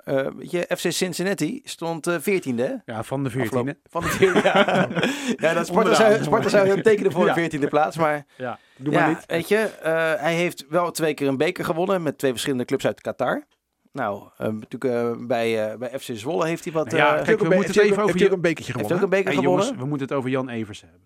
[0.07, 2.62] Eh, weet je, FC Cincinnati stond eh, veertiende.
[2.85, 2.92] hè?
[2.92, 3.40] Ja, van de 14e.
[3.40, 4.49] Afgelopen- Van de veertiende.
[4.49, 4.88] ja,
[5.49, 7.35] ja dat Sparta zou, Sparta zou tekenen voor Ja.
[7.35, 7.97] de veertiende plaats.
[7.97, 9.27] Maar Ja, doe ja, maar niet.
[9.27, 12.87] weet je, eh, hij heeft wel twee keer een beker gewonnen met twee verschillende clubs
[12.87, 13.45] uit Qatar.
[13.92, 16.90] Nou, eh, natuurlijk bij, eh, bij FC Zwolle heeft hij wat...
[16.92, 18.97] Ja, eh, kijk, we Heeft moeten het even heeft over een bekertje heeft gewonnen.
[18.97, 19.64] ook een beker Hey, gewonnen.
[19.64, 21.01] jongens, we moeten het over Jan Evers hebben.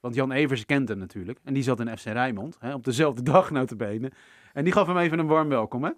[0.00, 1.38] Want Jan Evers kent hem natuurlijk.
[1.44, 2.56] En die zat in FC Rijnmond.
[2.60, 4.10] Hè, op dezelfde dag notabene.
[4.52, 5.90] En die gaf hem even een warm welkom, hè?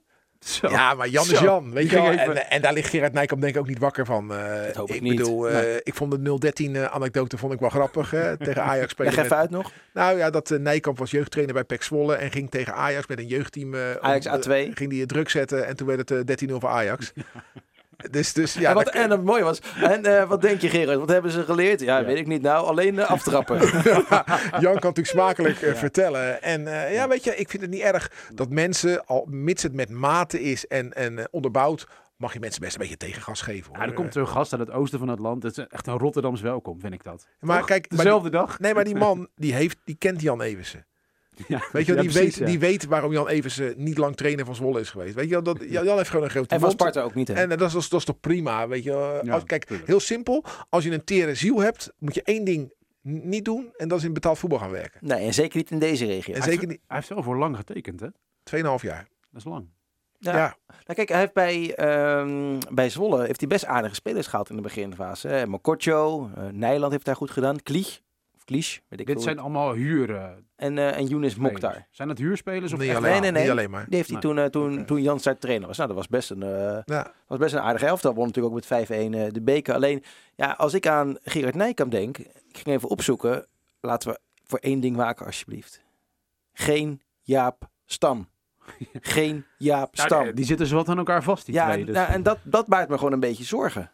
[0.61, 0.68] Zo.
[0.68, 1.72] Ja, maar Jan is Zo, Jan.
[1.72, 2.07] Weet je wel?
[2.11, 4.33] En, en daar ligt Gerard Nijkamp denk ik ook niet wakker van.
[4.35, 5.16] Eh, Dat hoop ik ik niet.
[5.16, 5.81] bedoel, eh, Nee.
[5.83, 8.11] ik vond de 013 eh, anekdote vond ik wel grappig.
[8.11, 9.14] hè, tegen Ajax spelen.
[9.14, 9.72] Leg even met- uit nog.
[9.92, 13.26] Nou ja, dat Nijkamp was jeugdtrainer bij PEC Zwolle en ging tegen Ajax met een
[13.26, 13.74] jeugdteam.
[13.74, 14.70] eh, Ajax om, eh, A2.
[14.74, 17.12] ging die druk zetten en toen werd het eh, 13-0 voor Ajax.
[18.11, 20.68] Dus, dus ja, en, wat, dat- en het mooie was, en eh, wat denk je
[20.68, 21.81] Gerard, wat hebben ze geleerd?
[21.81, 22.05] Ja, Ja.
[22.05, 23.59] weet ik niet nou, alleen eh, aftrappen.
[24.61, 26.42] Jan kan natuurlijk smakelijk eh, vertellen.
[26.42, 29.90] En ja, weet je, ik vind het niet erg dat mensen, al mits het met
[29.90, 33.68] mate is en, en onderbouwd, mag je mensen best een beetje tegengas geven.
[33.68, 33.83] Hoor.
[33.83, 35.42] Ja, er komt een gast uit het oosten van het land.
[35.42, 37.26] Het is echt een Rotterdams welkom, vind ik dat.
[37.40, 37.66] maar Toch?
[37.66, 38.59] kijk, die- Dezelfde dag.
[38.59, 40.87] nee, maar die man, die, heeft, die kent Jan Eversen.
[41.48, 42.46] Ja, Weet je wel, die, precies, weet, ja.
[42.46, 45.14] die weet waarom Jan Eversen niet lang trainer van Zwolle is geweest.
[45.14, 46.70] Weet je wel, dat, Jan heeft gewoon een grote en van.
[46.70, 47.34] Sparta ook niet, hè?
[47.34, 49.22] En eh, dat, is, dat is toch prima, weet je.
[49.30, 49.88] Als- kijk, tuurlijk.
[49.88, 50.44] heel simpel.
[50.68, 53.72] Als je een tere ziel hebt, moet je één ding niet doen.
[53.76, 55.00] En dat is in betaald voetbal gaan werken.
[55.02, 56.34] Nee, en zeker niet in deze regio.
[56.34, 58.06] En zeker niet Hij heeft wel voor lang getekend, hè?
[58.44, 59.08] 2,5 jaar.
[59.30, 59.66] Dat is lang.
[60.18, 60.36] Ja.
[60.36, 60.56] Ja.
[60.68, 64.56] Nou, kijk, hij heeft bij, ehm, bij Zwolle heeft hij best aardige spelers gehaald in
[64.56, 65.28] de beginfase.
[65.28, 65.46] hè.
[65.46, 67.62] Mokotjo, eh Nijland heeft daar goed gedaan.
[67.62, 68.00] Klieg,
[68.46, 70.14] of weet ik Dit zijn het- allemaal huur.
[70.16, 70.24] eh,
[70.57, 71.37] En, eh en Younes spelers.
[71.37, 71.87] Mokhtar.
[71.90, 73.42] Zijn dat huurspelers of alleen, nee, nee, nee.
[73.42, 73.85] Niet alleen maar.
[73.88, 74.35] Die heeft hij Nee.
[74.35, 74.85] toen, eh, toen, Oké.
[74.85, 75.76] toen Jan Start trainer was.
[75.76, 77.12] Nou, dat was best een, eh, Ja.
[77.26, 78.14] was best een aardige elftal.
[78.14, 79.74] Won natuurlijk ook met 5-1 eh, de beker.
[79.74, 80.02] Alleen,
[80.35, 83.46] ja, als ik aan Gerard Nijkamp denk, ik ging even opzoeken.
[83.81, 85.83] Laten we voor één ding waken, alsjeblieft.
[86.52, 88.28] Geen Jaap Stam.
[89.00, 90.24] Geen Jaap Nou, Stam.
[90.24, 91.85] die, die zitten zo wat aan elkaar vast, die ja, twee.
[91.85, 91.94] Dus.
[91.94, 93.90] nou, en dat, dat baart me gewoon een beetje zorgen.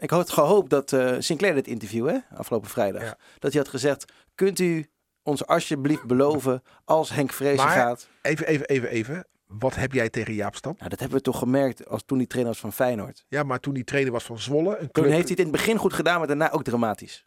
[0.00, 3.18] Ik had gehoopt dat eh, Sinclair dit interview, hè, afgelopen vrijdag, Ja.
[3.38, 4.90] dat hij had gezegd, kunt u
[5.22, 8.08] ons alsjeblieft beloven als Henk Vrezen Maar- gaat.
[8.22, 9.26] Even, even, even, even.
[9.46, 10.74] Wat heb jij tegen Jaap Stam?
[10.78, 13.24] Nou, dat hebben we toch gemerkt als toen hij trainer was van Feyenoord.
[13.28, 14.70] Ja, maar toen die trainer was van Zwolle.
[14.72, 17.26] Een Toen club, heeft hij het in het begin goed gedaan, maar daarna ook dramatisch.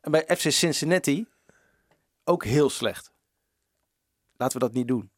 [0.00, 1.26] En bij FC Cincinnati
[2.24, 3.12] ook heel slecht.
[4.36, 5.10] Laten we dat niet doen.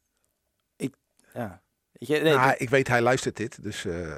[0.76, 0.94] Ik,
[1.34, 1.62] ja.
[1.92, 3.62] Weet je, nee, Nou, ik weet, hij luistert dit.
[3.62, 4.16] Dus eh,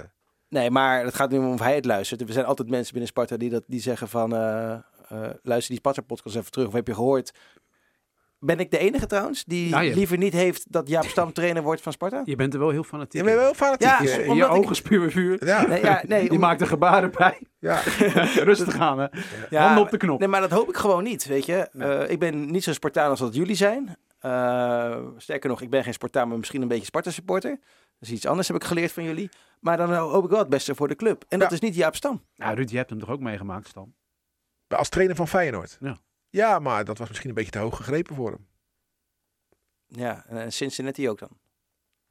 [0.49, 2.21] nee, maar het gaat nu om of hij het luistert.
[2.21, 4.35] Er zijn altijd mensen binnen Sparta die, dat, die zeggen van...
[4.35, 4.81] eh, eh,
[5.43, 6.67] luister die Sparta-podcast even terug.
[6.67, 7.33] Of heb je gehoord...
[8.39, 11.81] Ben ik de enige trouwens die je- liever niet heeft dat Jaap Stam trainer wordt
[11.81, 12.23] van Sparta?
[12.25, 13.87] Je bent er wel heel fanatiek je bent wel fanatiek.
[13.89, 15.47] Ja, Je, ik- ogen spuwen vuur.
[15.47, 17.39] ja, Nee, ja, nee, Die om- maakt er gebaren bij.
[17.59, 17.81] ja.
[18.51, 19.07] Rustig aan, hè.
[19.51, 20.19] ja, Handen op de knop.
[20.19, 21.69] Nee, maar dat hoop ik gewoon niet, weet je.
[21.73, 21.89] Nee.
[21.97, 23.97] Eh, ik ben niet zo Spartaan als dat jullie zijn.
[24.19, 27.59] Eh, sterker nog, ik ben geen Spartaan, maar misschien een beetje Sparta-supporter.
[27.99, 29.29] Dat is iets anders, heb ik geleerd van jullie.
[29.61, 31.25] Maar dan hoop ik wel het beste voor de club.
[31.29, 31.55] En dat Ja.
[31.55, 32.25] is niet Jaap Stam.
[32.37, 33.95] Nou, Ruud, je hebt hem toch ook meegemaakt, Stan?
[34.69, 35.77] Als trainer van Feyenoord.
[35.81, 35.97] Ja.
[36.31, 38.47] Ja, maar dat was misschien een beetje te hoog gegrepen voor hem.
[39.87, 41.29] Ja, en Cincinnati ook dan.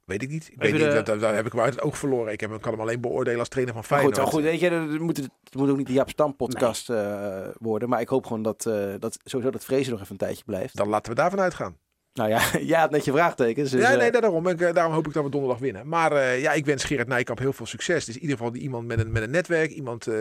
[0.03, 0.49] Weet ik niet.
[0.51, 2.33] Ik weet niet, de- dat, dat, dat heb ik wel uit het oog verloren.
[2.33, 4.33] Ik heb, hem- kan hem alleen beoordelen als trainer van Maar goed, Feyenoord.
[4.33, 7.47] wel goed, weet je, het moet, het moet ook niet de Jaap Stam podcast eh,
[7.59, 7.89] worden.
[7.89, 10.75] Maar ik hoop gewoon dat, eh, dat sowieso dat Vrezen nog even een tijdje blijft.
[10.75, 11.77] Dan laten we daarvan uitgaan.
[12.15, 13.71] Nou ja, jij had net je vraagtekens.
[13.71, 14.47] Dus, ja, eh, nee, daarom.
[14.47, 15.87] Ik, eh, daarom hoop ik dat we donderdag winnen.
[15.87, 17.99] Maar eh, ja, ik wens Gerard Nijkamp heel veel succes.
[17.99, 19.71] Het is in ieder geval die iemand met een, met een netwerk.
[19.71, 20.17] Iemand eh,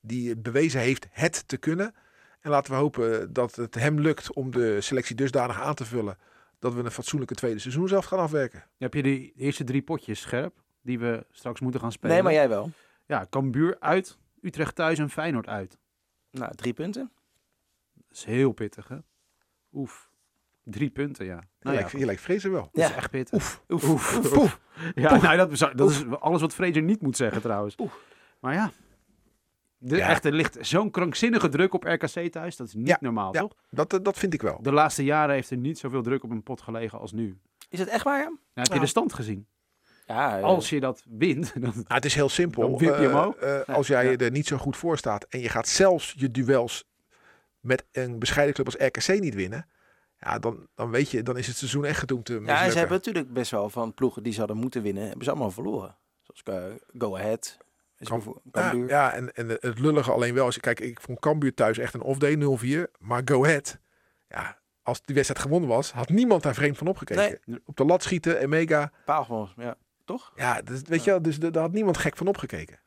[0.00, 1.94] die bewezen heeft het te kunnen.
[2.40, 6.18] En laten we hopen dat het hem lukt om de selectie dusdanig aan te vullen.
[6.58, 8.64] Dat we een fatsoenlijke tweede seizoen zelf gaan afwerken.
[8.78, 10.62] Heb je die eerste drie potjes scherp?
[10.82, 12.14] Die we straks moeten gaan spelen?
[12.14, 12.70] nee, maar jij wel.
[13.06, 15.78] Ja, Cambuur uit, Utrecht thuis en Feyenoord uit.
[16.30, 17.10] Nou, drie punten.
[17.92, 18.96] Dat is heel pittig, hè?
[19.72, 20.05] Oef.
[20.68, 21.32] Drie punten, ja.
[21.34, 22.68] Je, Nou ja, lijkt, je lijkt vrezen wel.
[22.72, 22.96] dat is Ja.
[22.96, 23.34] echt pittig.
[23.68, 23.86] Oef.
[23.88, 24.60] Oef, oef.
[24.94, 27.76] Ja, nou, dat, is- dat is alles wat Fraser niet moet zeggen trouwens.
[28.40, 28.70] Maar ja,
[29.78, 30.08] de, Ja.
[30.08, 32.56] Echt, er ligt zo'n krankzinnige druk op RKC thuis.
[32.56, 33.40] Dat is niet Ja, normaal, ja.
[33.40, 33.52] toch?
[33.70, 34.58] Dat, eh, dat vind ik wel.
[34.62, 37.38] De laatste jaren heeft er niet zoveel druk op een pot gelegen als nu.
[37.68, 38.18] Is het echt waar?
[38.18, 38.24] ja?
[38.24, 38.80] Nou, heb je Nou.
[38.80, 39.46] de stand gezien?
[40.06, 41.72] Ja, eh, Als je dat wint, dan...
[41.74, 42.62] Nou, het is heel simpel.
[42.62, 43.40] Dan wip je hem Eh, ook.
[43.40, 44.16] Ja, als jij ja.
[44.16, 46.84] er niet zo goed voor staat en je gaat zelfs je duels
[47.60, 49.66] met een bescheiden club als RKC niet winnen.
[50.26, 52.72] Ja, dan, dan weet je, dan is het seizoen echt gedoemd te Ja, en mislukken.
[52.72, 55.50] ze hebben natuurlijk best wel van ploegen die ze hadden moeten winnen, hebben ze allemaal
[55.50, 55.96] verloren.
[56.22, 57.58] Zoals eh, Go Ahead,
[57.98, 58.08] is
[58.52, 60.44] Ja, ja, en, en het lullige alleen wel.
[60.44, 62.90] Als je, kijk, ik vond Cambuur thuis echt een off-day 0-4.
[62.98, 63.78] Maar Go Ahead,
[64.28, 67.38] ja, als die wedstrijd gewonnen was, had niemand daar vreemd van opgekeken.
[67.44, 67.60] Nee.
[67.64, 68.92] Op de lat schieten en mega.
[69.04, 69.76] Paalgons, ja.
[70.04, 70.32] Toch?
[70.36, 72.80] Ja, dus, weet je wel, dus daar had niemand gek van opgekeken.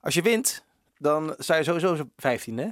[0.00, 0.64] Als je wint,
[0.98, 2.68] dan sta je sowieso op 15 hè?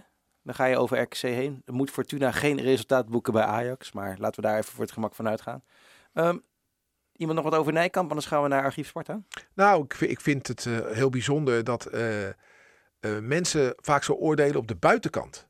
[0.50, 1.62] Dan ga je over RKC heen.
[1.64, 3.92] Dan moet Fortuna geen resultaat boeken bij Ajax.
[3.92, 5.62] Maar laten we daar even voor het gemak van uitgaan.
[6.12, 6.36] Ehm,
[7.16, 9.22] Iemand nog wat over Nijkamp, anders gaan we naar Archief Sparta.
[9.54, 12.32] Nou, ik, ik vind het eh, heel bijzonder dat eh, eh,
[13.20, 15.48] mensen vaak zo oordelen op de buitenkant.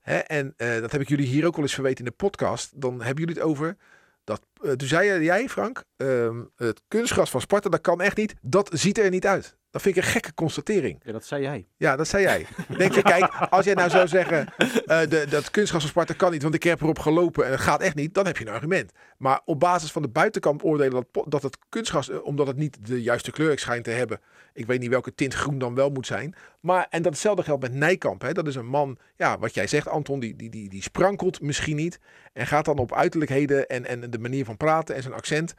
[0.00, 0.18] Hè?
[0.18, 2.80] En dat heb ik jullie hier ook al eens verweten in de podcast.
[2.80, 3.76] Dan hebben jullie het over
[4.24, 4.46] dat.
[4.54, 8.34] toen zei jij, Frank, ehm, het kunstgras van Sparta, dat kan echt niet.
[8.40, 9.56] Dat ziet er niet uit.
[9.72, 11.00] Dat vind ik een gekke constatering.
[11.04, 11.66] Ja, dat zei jij.
[11.76, 12.46] Ja, dat zei jij.
[12.78, 14.46] Denk je, kijk, als jij nou zou zeggen,
[14.86, 17.60] eh, de, dat kunstgras van Sparta kan niet, want ik heb erop gelopen en het
[17.60, 18.92] gaat echt niet, dan heb je een argument.
[19.18, 22.86] Maar op basis van de buitenkant oordelen dat, dat het kunstgras, eh, omdat het niet
[22.86, 24.20] de juiste kleur schijnt te hebben,
[24.52, 26.34] ik weet niet welke tint groen dan wel moet zijn.
[26.60, 28.22] Maar, en dat hetzelfde geldt met Nijkamp.
[28.22, 28.32] Hè.
[28.32, 31.76] Dat is een man, ja, wat jij zegt Anton, die, die, die, die sprankelt misschien
[31.76, 32.00] niet
[32.32, 35.54] en gaat dan op uiterlijkheden en, en de manier van praten en zijn accent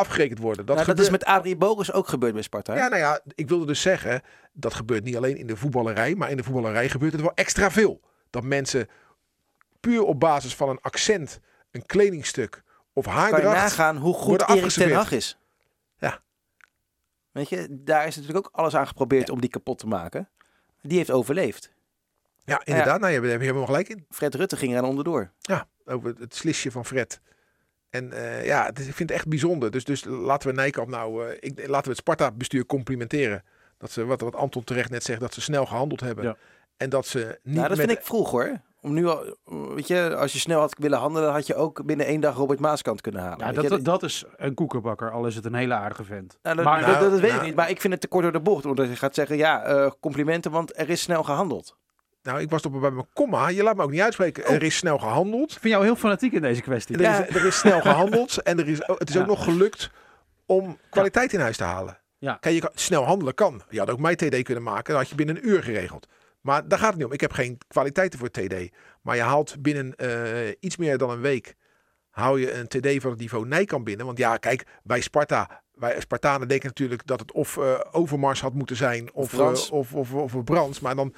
[0.00, 0.66] afgerekend worden.
[0.66, 2.72] Dat, Dat, dat is met Adrie Bogus ook gebeurd bij Sparta.
[2.72, 2.78] hè?
[2.78, 6.30] ja, nou ja, ik wilde dus zeggen, dat gebeurt niet alleen in de voetballerij, maar
[6.30, 8.00] in de voetballerij gebeurt het wel extra veel.
[8.30, 8.88] Dat mensen
[9.80, 13.56] puur op basis van een accent, een kledingstuk of kan je haardracht...
[13.56, 14.92] nagaan hoe goed Erik ten.
[14.92, 15.38] Hag is.
[15.98, 16.22] Ja.
[17.32, 20.28] Weet je, daar is natuurlijk ook alles aan geprobeerd om die kapot te maken.
[20.82, 21.72] Die heeft overleefd.
[22.44, 24.06] Ja, inderdaad, nou, je hebt helemaal gelijk in.
[24.10, 25.32] Fred Rutte ging er aan onderdoor.
[25.38, 27.20] Ja, over het slisje van Fred.
[27.90, 29.70] En eh, ja, het is- ik vind het echt bijzonder.
[29.70, 33.44] Dus, dus laten we Nijkamp nou, eh, ik, laten we het Sparta-bestuur complimenteren.
[33.78, 36.24] Dat ze, wat, wat Anton terecht net zegt, dat ze snel gehandeld hebben.
[36.24, 36.36] Ja.
[36.76, 37.86] En dat ze niet nou, dat met...
[37.86, 38.60] vind ik vroeg hoor.
[38.82, 39.36] Om nu al,
[39.74, 42.60] weet je, als je snel had willen handelen, had je ook binnen één dag Robert
[42.60, 43.46] Maaskant kunnen halen.
[43.46, 43.68] Ja, dat, je.
[43.68, 46.38] dat, dat is een koekenbakker, al is het een hele aardige vent.
[46.42, 48.08] Nou, dat, maar dat, dat, nou, weet nou, ik niet, maar ik vind het te
[48.08, 48.66] kort door de bocht.
[48.66, 51.76] Omdat je gaat zeggen, ja, eh, complimenten, want er is snel gehandeld.
[52.22, 53.48] Nou, ik was toch bij mijn komma.
[53.48, 54.44] Je laat me ook niet uitspreken.
[54.48, 54.54] Oh.
[54.54, 55.52] Er is snel gehandeld.
[55.52, 56.96] Ik vind jou heel fanatiek in deze kwestie.
[56.96, 57.24] Er, Ja.
[57.26, 58.42] is, er is snel gehandeld.
[58.42, 59.20] En er is, het is Ja.
[59.20, 59.90] ook nog gelukt
[60.46, 61.98] om kwaliteit in huis te halen.
[62.18, 62.34] Ja.
[62.34, 63.62] Kijk, je kan, snel handelen kan.
[63.70, 64.84] Je had ook mij TD kunnen maken.
[64.92, 66.06] Dat had je binnen een uur geregeld.
[66.40, 67.12] Maar daar gaat het niet om.
[67.12, 68.54] Ik heb geen kwaliteiten voor TD.
[69.02, 71.54] Maar je haalt binnen eh, iets meer dan een week...
[72.10, 74.06] hou je een TD van het niveau Nijkamp binnen.
[74.06, 75.62] Want ja, kijk, bij Sparta...
[75.80, 79.12] Wij Spartanen denken natuurlijk dat het of eh, Overmars had moeten zijn...
[79.12, 79.68] of, Brands.
[79.70, 80.80] eh, of, of, of, Brands.
[80.80, 81.14] Maar dan,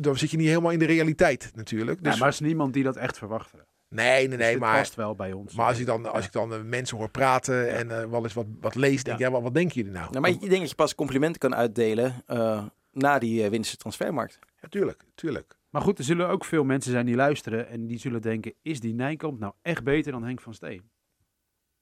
[0.00, 2.02] dan zit je niet helemaal in de realiteit natuurlijk.
[2.02, 3.56] Dus, Ja, maar er is niemand die dat echt verwachtte.
[3.88, 4.50] nee, nee, Dus nee.
[4.50, 5.54] dit Maar past wel bij ons.
[5.54, 8.32] maar als ik dan, als ik dan eh, mensen hoor praten en eh, wel eens
[8.34, 10.08] wat, wat lees, denk ik, ja, wat, wat denken jullie nou?
[10.10, 13.78] Nou, maar ik denk dat je pas complimenten kan uitdelen eh, na die uh, winst
[13.78, 14.38] transfermarkt.
[14.60, 15.58] Ja, tuurlijk, tuurlijk.
[15.70, 18.80] Maar goed, er zullen ook veel mensen zijn die luisteren en die zullen denken, is
[18.80, 20.90] die Nijkamp nou echt beter dan Henk van Steen?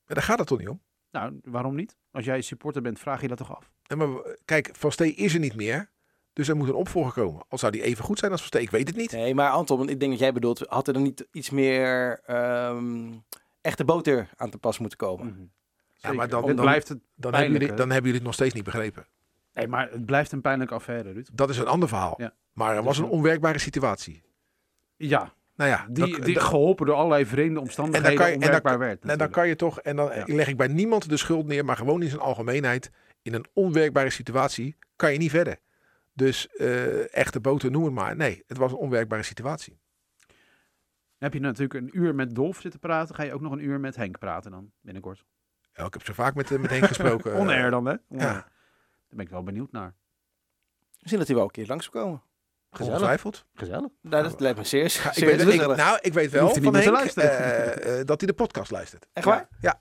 [0.07, 0.81] Maar daar gaat het toch niet om?
[1.11, 1.97] Nou, waarom niet?
[2.11, 3.71] Als jij supporter bent, vraag je dat toch af?
[3.87, 5.91] En maar, eh, kijk, Van Steen is er niet meer.
[6.33, 7.43] Dus er moet een opvolger komen.
[7.49, 9.13] Al zou die even goed zijn als Van Steen, ik weet het niet.
[9.13, 13.13] Nee, maar Anton, ik denk dat jij bedoelt, had er dan niet iets meer ehm,
[13.61, 15.27] echte boter aan te pas moeten komen?
[15.27, 15.43] Mhm.
[15.95, 18.65] Ja, maar dan- blijft het Dan, hebben jullie, dan hebben jullie het nog steeds niet
[18.65, 19.07] begrepen.
[19.53, 21.29] Nee, maar het blijft een pijnlijke affaire, Ruud.
[21.33, 22.15] Dat is een ander verhaal.
[22.17, 22.35] Ja.
[22.53, 24.23] Maar er Dus was een dan- onwerkbare situatie.
[24.97, 28.39] Ja, Nou ja, die, dat- die dat- geholpen door allerlei vreemde omstandigheden kan je- en
[28.39, 29.05] dan- onwerkbaar werd.
[29.05, 30.25] en dan kan je toch, en dan Ja.
[30.27, 32.91] leg ik bij niemand de schuld neer, maar gewoon in zijn algemeenheid,
[33.23, 35.59] in een onwerkbare situatie, kan je niet verder.
[36.13, 38.17] Dus eh, echte boter, noem het maar.
[38.17, 39.79] Nee, het was een onwerkbare situatie.
[40.27, 43.15] Dan heb je natuurlijk een uur met Dolf zitten praten.
[43.15, 45.25] Ga je ook nog een uur met Henk praten dan, binnenkort.
[45.73, 47.33] Ja, ik heb zo vaak met, eh, met Henk gesproken.
[47.35, 47.95] eh, On-air dan, hè?
[48.09, 48.29] On-air.
[48.29, 49.95] Ja, Daar ben ik wel benieuwd naar.
[50.99, 52.23] Misschien dat hij wel een keer langs komen.
[52.71, 52.93] Gezellig.
[52.93, 53.45] ongetwijfeld.
[53.55, 53.89] Gezellig.
[54.03, 56.75] Nou, dat lijkt me zeer, Ja, zeer ik weet, ik, nou, ik weet wel van
[56.75, 59.07] Henk eh, eh, dat hij de podcast luistert.
[59.13, 59.49] Echt waar?
[59.61, 59.81] Ja,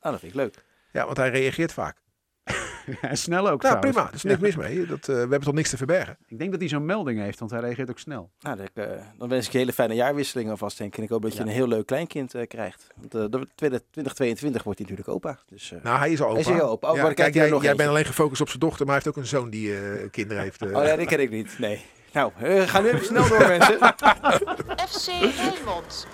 [0.00, 0.64] Ah, dat vind ik leuk.
[0.92, 2.00] ja, want hij reageert vaak.
[3.00, 3.90] en snel ook Nou, trouwens.
[3.92, 4.08] prima.
[4.08, 4.86] Er is niks mis mee.
[4.86, 6.16] Dat, eh, we hebben toch niks te verbergen.
[6.26, 8.30] Ik denk dat hij zo'n melding heeft, want hij reageert ook snel.
[8.40, 10.96] Nou, dan, eh, dan wens ik je hele fijne jaarwisseling alvast, Henk.
[10.96, 11.44] En ik hoop dat je Ja.
[11.44, 12.86] een heel leuk kleinkind eh, krijgt.
[12.96, 15.38] Want eh, de tweede- 2022 wordt hij natuurlijk opa.
[15.46, 16.40] Dus, eh, Nou, hij is al opa.
[16.42, 16.90] Hij is al opa.
[16.90, 19.16] Oh, ja, kijk, jij, nog jij bent alleen gefocust op zijn dochter, maar hij heeft
[19.16, 20.62] ook een zoon die eh, kinderen heeft.
[20.62, 20.76] eh.
[20.76, 21.58] Oh ja, die ken ik niet.
[21.58, 21.84] Nee.
[22.12, 23.78] Nou, eh, ga nu even snel door, mensen.
[24.88, 26.06] FC Rijnmond.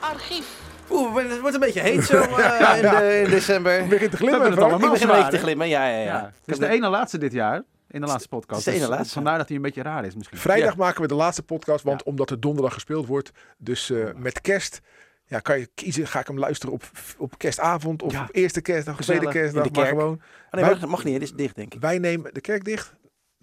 [0.00, 0.62] Archief.
[0.90, 3.82] Oeh, het wordt een beetje heet zo eh, in, de- in december.
[3.82, 4.50] Je begint te We glimmen.
[4.50, 5.68] het allemaal Ik begin een zwaar, beetje te glimmen.
[5.68, 6.32] Ja, ja, ja.
[6.44, 7.62] Het is de ene laatste dit jaar.
[7.90, 8.64] In de laatste podcast.
[8.64, 9.14] Het is de ene Dus laatste.
[9.14, 10.38] Vandaar dat hij een beetje raar is misschien.
[10.38, 10.76] Vrijdag Ja.
[10.78, 12.10] maken we de laatste podcast, want Ja.
[12.10, 13.30] omdat er donderdag gespeeld wordt.
[13.58, 14.80] Dus eh, met kerst
[15.26, 16.82] ja, kan je kiezen, ga ik hem luisteren op,
[17.18, 18.22] op kerstavond of Ja.
[18.22, 19.62] op eerste kerstdag, tweede in kerstdag.
[19.64, 19.98] de Maar kerk.
[19.98, 21.14] gewoon, Oh, nee, maar dat mag niet.
[21.14, 21.80] Het is dicht, denk ik.
[21.80, 22.92] wij nemen de kerk dicht.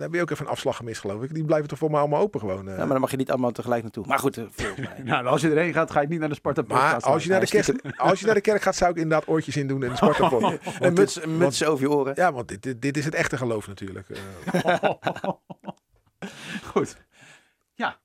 [0.01, 1.33] Dan heb je ook even een afslag gemist, geloof ik.
[1.33, 2.67] Die blijven toch voor mij allemaal open gewoon.
[2.67, 2.73] eh.
[2.73, 4.05] Ja, maar dan mag je niet allemaal tegelijk naartoe.
[4.07, 5.01] Maar goed, eh, volgens mij.
[5.11, 7.39] Nou, als je erheen gaat, ga je niet naar de Sparta maar als je, naar
[7.39, 9.83] de Ja, kerk, als je naar de kerk gaat, zou ik inderdaad oortjes in doen
[9.83, 10.57] en een sportapot.
[10.79, 12.13] Een muts, een muts over je oren.
[12.15, 14.09] Ja, want dit, dit, dit is het echte geloof natuurlijk.
[14.09, 14.83] Eh,
[16.73, 16.97] Goed.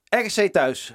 [0.08, 0.94] RC thuis.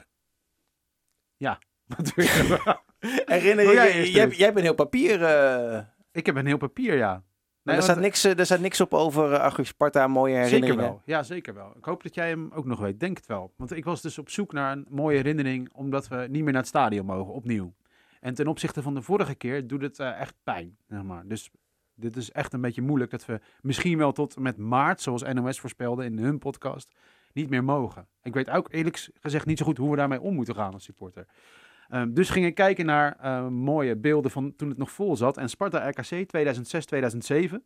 [1.38, 1.58] Je?
[3.26, 5.24] Herinner je, jij jij, jij, hebt een heel papier.
[5.24, 7.24] eh Ik heb een heel papier, ja.
[7.64, 10.46] Nee, er, staat niks, eh, er staat niks op over uh, Archief Sparta, mooie Zeker
[10.50, 10.84] herinneringen.
[10.84, 11.02] wel.
[11.06, 11.74] Ja, zeker wel.
[11.78, 13.00] Ik hoop dat jij hem ook nog weet.
[13.00, 13.54] Denk het wel.
[13.58, 16.62] Want ik was dus op zoek naar een mooie herinnering, omdat we niet meer naar
[16.62, 17.74] het stadion mogen, opnieuw.
[18.20, 21.28] En ten opzichte van de vorige keer doet het eh, echt pijn, zeg maar.
[21.28, 21.50] Dus
[21.96, 25.60] dit is echt een beetje moeilijk dat we misschien wel tot met maart, zoals NOS
[25.60, 26.92] voorspelde in hun podcast,
[27.34, 28.08] niet meer mogen.
[28.24, 30.84] Ik weet ook eerlijk gezegd niet zo goed hoe we daarmee om moeten gaan als
[30.84, 31.26] supporter.
[31.92, 35.38] Ehm, dus ging ik kijken naar eh, mooie beelden van toen het nog vol zat.
[35.38, 37.64] En Sparta RKC 2006-2007.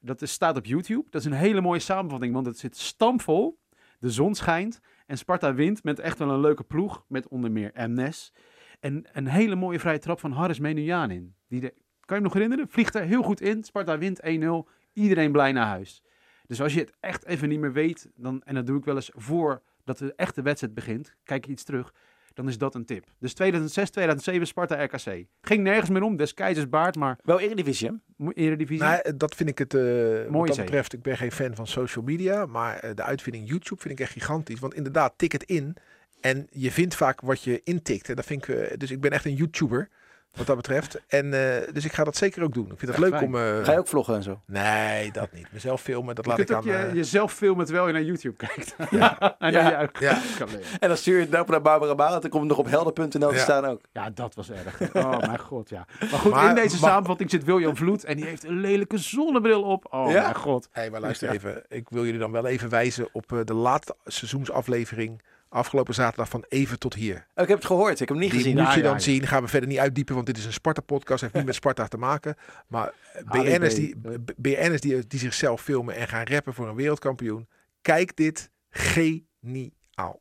[0.00, 1.10] Dat staat op YouTube.
[1.10, 3.60] Dat is een hele mooie samenvatting, want het zit stampvol.
[3.98, 7.04] De zon schijnt en Sparta wint met echt wel een leuke ploeg.
[7.08, 8.32] Met onder meer Mnes.
[8.80, 11.34] En een hele mooie vrije trap van Haris Menujanin.
[11.48, 12.68] Die kan je nog herinneren?
[12.68, 13.64] Vliegt er heel goed in.
[13.64, 14.70] Sparta wint 1-0.
[14.92, 16.02] Iedereen blij naar huis.
[16.46, 18.94] Dus als je het echt even niet meer weet, dan, en dat doe ik wel
[18.94, 21.92] eens voordat de echte wedstrijd begint, kijk iets terug,
[22.34, 23.04] dan is dat een tip.
[23.18, 25.24] Dus 2006, 2007 Sparta RKC.
[25.42, 28.32] Ging nergens meer om, des keizers baard, maar Wel Eredivisie, hè?
[28.34, 28.84] Eredivisie.
[28.84, 29.74] Nou, eh, dat vind ik het.
[29.74, 29.82] eh,
[30.28, 33.80] wat dat betreft, ik ben geen fan van social media, maar eh, de uitvinding YouTube
[33.80, 34.60] vind ik echt gigantisch.
[34.60, 35.76] Want inderdaad, tik het in
[36.20, 38.08] en je vindt vaak wat je intikt.
[38.08, 39.88] En dat vind ik, dus ik ben echt een YouTuber
[40.36, 41.00] wat dat betreft.
[41.06, 42.64] En eh, dus ik ga dat zeker ook doen.
[42.72, 43.24] Ik vind het leuk fijn.
[43.24, 43.34] om.
[43.36, 44.40] eh, Ga je ook vloggen en zo?
[44.46, 45.46] Nee, dat niet.
[45.52, 46.62] Mezelf filmen, dat je laat ik aan.
[46.64, 48.74] je, eh, jezelf filmen terwijl je naar YouTube kijkt.
[48.90, 49.18] Ja.
[49.38, 49.80] en dan Ja.
[49.80, 50.18] je Ja.
[50.38, 50.48] kan.
[50.80, 52.22] En dan stuur je het ook naar Barbara Barend.
[52.22, 53.80] Dan komt het nog op helder.nl te staan ook.
[53.92, 54.94] Ja, dat was erg.
[54.94, 55.86] Oh mijn god, ja.
[56.00, 59.62] Maar goed, Maar in deze samenvatting zit William Vloed en die heeft een lelijke zonnebril
[59.62, 59.86] op.
[59.90, 60.22] Oh Ja?
[60.22, 60.68] mijn god.
[60.70, 61.34] Hey, maar luister Ja.
[61.34, 61.62] even.
[61.68, 65.22] Ik wil jullie dan wel even wijzen op eh, de laatste seizoensaflevering.
[65.52, 67.16] Afgelopen zaterdag van Even tot hier.
[67.34, 67.92] Oh, ik heb het gehoord.
[67.92, 68.56] Ik heb hem niet Die gezien.
[68.56, 69.26] moet Ja, je dan zien.
[69.26, 71.20] Gaan we verder niet uitdiepen, want dit is een Sparta-podcast.
[71.20, 72.36] Heeft niet met Sparta te maken.
[72.66, 72.92] Maar.
[73.32, 73.94] BN'ers die,
[74.36, 77.48] BN'ers die, die zichzelf filmen en gaan rappen voor een wereldkampioen.
[77.82, 80.20] Kijk dit geniaal.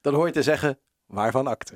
[0.00, 1.74] Dan hoor je te zeggen, waarvan akte?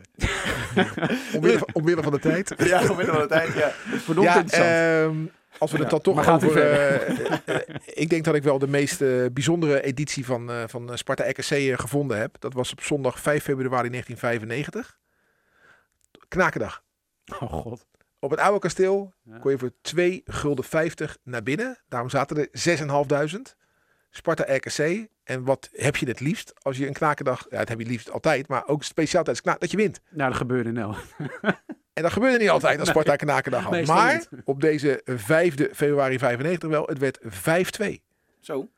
[1.34, 2.54] Omwille van, omwille van de tijd.
[2.68, 3.70] Ja, midden van de tijd, ja.
[3.98, 4.70] Verdomd Ja, interessant.
[4.70, 5.26] ehm,
[5.58, 6.62] als we het dan toch over...
[6.62, 8.98] eh, ik denk dat ik wel de meest
[9.32, 12.36] bijzondere editie van, eh, van Sparta RKC gevonden heb.
[12.38, 14.98] Dat was op zondag 5 februari 1995.
[16.28, 16.82] Knakendag.
[17.40, 17.86] oh god.
[18.18, 19.38] Op het oude kasteel Ja.
[19.38, 21.78] kon je voor 2 gulden 50 naar binnen.
[21.88, 23.56] Daarom zaten er 6.500.
[24.10, 25.08] Sparta RKC.
[25.24, 27.46] En wat heb je het liefst als je een knakendag...
[27.50, 28.48] Ja, dat heb je het liefst altijd.
[28.48, 30.00] Maar ook speciaal tijdens knaak, dat je wint.
[30.10, 30.94] Nou, dat gebeurde nou.
[32.00, 33.86] En dat gebeurde niet altijd als Sparta knakendag had.
[33.86, 36.86] maar op deze 5 februari 95 wel.
[36.86, 37.18] Het werd
[37.82, 38.02] 5-2.
[38.40, 38.68] Zo.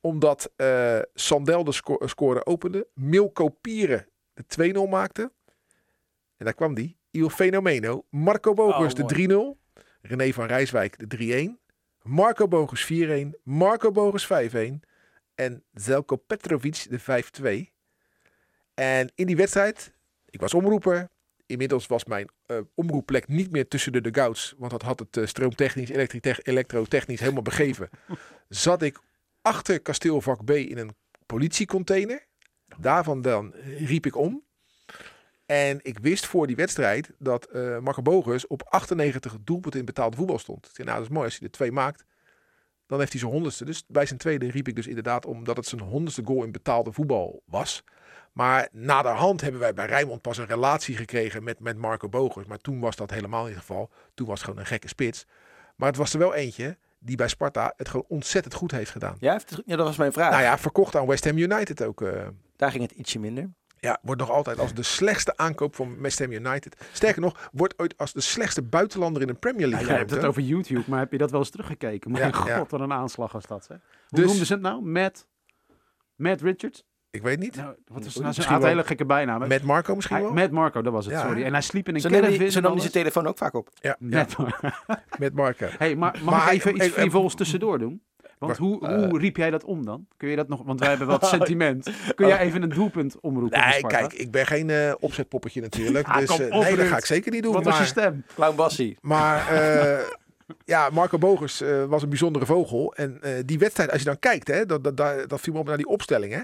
[0.00, 2.86] Omdat eh, Sandel de sco- score opende.
[2.94, 5.22] Milko Pieren de 2-0 maakte.
[6.36, 6.96] En daar kwam die.
[7.10, 8.04] Il Fenomeno.
[8.10, 9.82] Marco Bogus Oh, de 3-0.
[10.02, 11.62] René van Rijswijk de 3-1.
[12.02, 13.28] Marco Bogus 4-1.
[13.42, 14.56] Marco Bogus 5-1.
[15.34, 17.00] En Zelko Petrovic de
[17.68, 17.72] 5-2.
[18.74, 19.92] En in die wedstrijd,
[20.30, 21.08] ik was omroeper.
[21.48, 24.54] Inmiddels was mijn eh, omroepplek niet meer tussen de dugouts.
[24.58, 27.88] Want dat had het eh, stroomtechnisch, elektrotech- elektrotechnisch helemaal begeven.
[28.48, 29.00] Zat ik
[29.42, 30.94] achter kasteelvak B in een
[31.26, 32.26] politiecontainer.
[32.78, 34.44] Daarvan dan riep ik om.
[35.46, 40.16] En ik wist voor die wedstrijd dat eh Marco Bogus op 98 doelpunten in betaalde
[40.16, 40.66] voetbal stond.
[40.66, 41.26] Ik zei, nou, dat is mooi.
[41.26, 42.04] Als hij er twee maakt,
[42.86, 43.64] dan heeft hij zijn honderdste.
[43.64, 46.52] Dus bij zijn tweede riep ik dus inderdaad om dat het zijn honderdste goal in
[46.52, 47.84] betaalde voetbal was.
[48.38, 52.46] Maar naderhand hebben wij bij Rijnmond pas een relatie gekregen met, met Marco Bogus.
[52.46, 53.90] Maar toen was dat helemaal niet het geval.
[54.14, 55.26] Toen was het gewoon een gekke spits.
[55.76, 59.16] Maar het was er wel eentje die bij Sparta het gewoon ontzettend goed heeft gedaan.
[59.20, 60.30] Ja, het- ja, dat was mijn vraag.
[60.30, 62.02] Nou ja, verkocht aan West Ham United ook.
[62.02, 62.26] eh.
[62.56, 63.50] Daar ging het ietsje minder.
[63.80, 66.76] ja, wordt nog altijd als de slechtste aankoop van West Ham United.
[66.92, 70.08] Sterker nog, wordt ooit als de slechtste buitenlander in de Premier Ja, League jij hebt
[70.10, 72.10] genoemd, het over YouTube, maar heb je dat wel eens teruggekeken?
[72.12, 72.58] Mijn Ja, ja.
[72.58, 73.68] god, wat een aanslag was dat.
[73.68, 73.74] Hè?
[73.74, 74.82] Hoe Dus- noemden ze het nou?
[74.82, 75.26] Matt,
[76.16, 76.84] Matt Richards?
[77.10, 77.56] Ik weet niet.
[77.56, 78.64] Nou, wat is nou, zijn had wel.
[78.70, 79.48] een hele gekke bijnaam.
[79.48, 80.34] Met Marco misschien Hij- wel?
[80.34, 81.44] Met Marco, dat was het, Ja, sorry.
[81.44, 82.46] En hij sliep in een caravan.
[82.54, 83.68] en nam zijn telefoon ook vaak op.
[83.74, 84.26] Ja, ja,
[85.18, 85.66] Met, Marco.
[85.78, 88.02] hey, maar mag Maar ik even hij- iets frivols tussendoor doen?
[88.38, 90.06] Want Maar, hoe, eh, hoe riep jij dat om dan?
[90.16, 90.62] Kun je dat nog?
[90.64, 91.90] Want wij hebben wat sentiment.
[92.14, 93.60] Kun jij even een doelpunt omroepen?
[93.68, 96.08] Nee, kijk, ik ben geen eh, opzetpoppetje natuurlijk.
[96.08, 97.52] Ah, dus eh, op, nee, dat ga ik zeker niet doen.
[97.52, 98.24] Wat was je maar stem?
[98.34, 98.96] Clown Bassie.
[99.00, 99.98] maar eh,
[100.64, 102.94] ja, Marco eh, was een bijzondere vogel.
[102.94, 105.58] En eh, die wedstrijd, als je dan kijkt, hè, dat, dat, dat, dat viel me
[105.58, 106.32] op naar die opstelling.
[106.32, 106.40] Hè.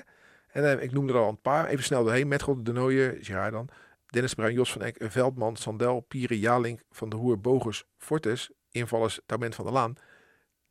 [0.55, 1.67] En eh, ik noemde er al een paar.
[1.67, 2.29] Even snel doorheen.
[2.29, 3.69] Met God de Nooijer, Gerard dan.
[4.07, 8.51] Dennis Bruin, Jos van Eck, Veldman, Sandel, Pieren, Jalink, Van der Hoer, Bogus, Fortes.
[8.71, 9.95] Invallers, Tament van der Laan.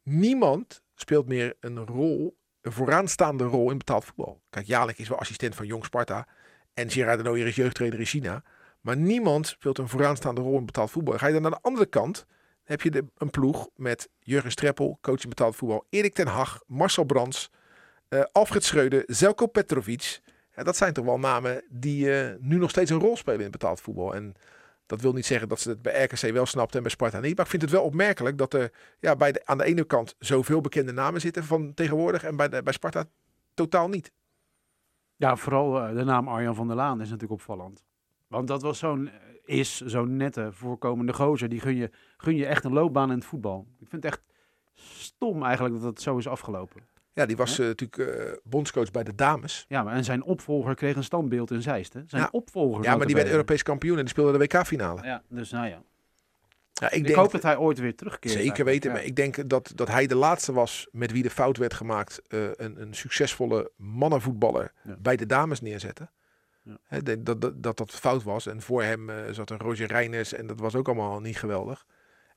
[0.04, 4.42] Niemand speelt meer een rol, een vooraanstaande rol in betaald voetbal.
[4.50, 6.28] Kijk, Jalink is wel assistent van Jong Sparta.
[6.74, 8.44] En Gerard de Nooijer is jeugdtrainer in China.
[8.82, 11.18] Maar niemand speelt een vooraanstaande rol in betaald voetbal.
[11.18, 12.26] Ga je dan naar de andere kant,
[12.64, 16.64] heb je de, een ploeg met Jurgen Streppel, coach in betaald voetbal, Erik ten Hag,
[16.68, 17.52] Marcel Brands,
[18.32, 20.22] Alfred Schreuder, Zelko Petrovic.
[20.56, 23.82] Dat zijn toch wel namen die eh, nu nog steeds een rol spelen in betaald
[23.82, 24.16] voetbal.
[24.16, 24.34] En
[24.86, 27.36] dat wil niet zeggen dat ze het bij RKC wel snapten en bij Sparta niet.
[27.36, 30.16] Maar ik vind het wel opmerkelijk dat er ja, bij de, aan de ene kant
[30.20, 33.06] zoveel bekende namen zitten van tegenwoordig en bij, de, bij Sparta
[33.54, 34.12] totaal niet.
[35.16, 37.84] Ja, vooral eh, de naam Arjan van der Laan is natuurlijk opvallend.
[38.28, 41.50] Want dat was zo'n, eh, is zo'n nette, voorkomende gozer.
[41.50, 43.68] Die gun je, gun je echt een loopbaan in het voetbal.
[43.80, 44.24] Ik vind het echt
[44.74, 46.82] stom eigenlijk dat het zo is afgelopen.
[47.14, 49.66] Ja, die was eh, natuurlijk eh, bondscoach bij de dames.
[49.68, 51.94] Ja, maar en zijn opvolger kreeg een standbeeld in Zeist.
[51.94, 52.02] Hè?
[52.08, 52.28] Zijn Ja.
[52.32, 52.84] opvolger.
[52.84, 53.30] Ja, maar die werd.
[53.30, 55.04] Europees kampioen en die speelde de WK-finale.
[55.04, 55.82] Ja, dus nou ja.
[56.74, 58.34] Ja, ik Ik, denk hoop dat hij ooit weer terugkeert.
[58.34, 58.96] Zeker weten, Ja.
[58.96, 62.22] maar ik denk dat, dat hij de laatste was met wie de fout werd gemaakt.
[62.28, 64.96] eh, een, een succesvolle mannenvoetballer Ja.
[65.00, 66.12] bij de dames neerzetten.
[67.04, 68.48] De- dat, dat, dat dat fout was.
[68.48, 71.86] En voor hem zat een Roger Reines en dat was ook allemaal niet geweldig.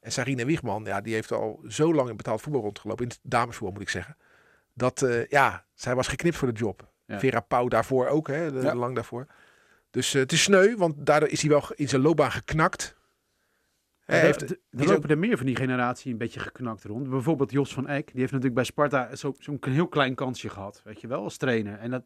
[0.01, 3.03] En Sarine Wiegman, ja, die heeft al zo lang in betaald voetbal rondgelopen.
[3.05, 4.17] In het damesvoetbal moet ik zeggen.
[4.77, 6.93] Dat, eh, ja, zij was geknipt voor de job.
[7.07, 7.19] Ja.
[7.19, 8.75] Vera Pauw daarvoor ook, hè, de- Ja.
[8.75, 9.27] lang daarvoor.
[9.91, 12.97] Dus eh, het is sneu, want daardoor is hij wel in zijn loopbaan geknakt.
[14.05, 16.85] Hij Er- heeft, er- die er lopen er meer van die generatie een beetje geknakt
[16.85, 17.11] rond.
[17.11, 18.07] Bijvoorbeeld Jos van Eck.
[18.07, 20.81] Die heeft natuurlijk bij Sparta zo- zo'n heel klein kansje gehad.
[20.85, 21.79] Weet je wel, als trainer.
[21.79, 22.05] En dat,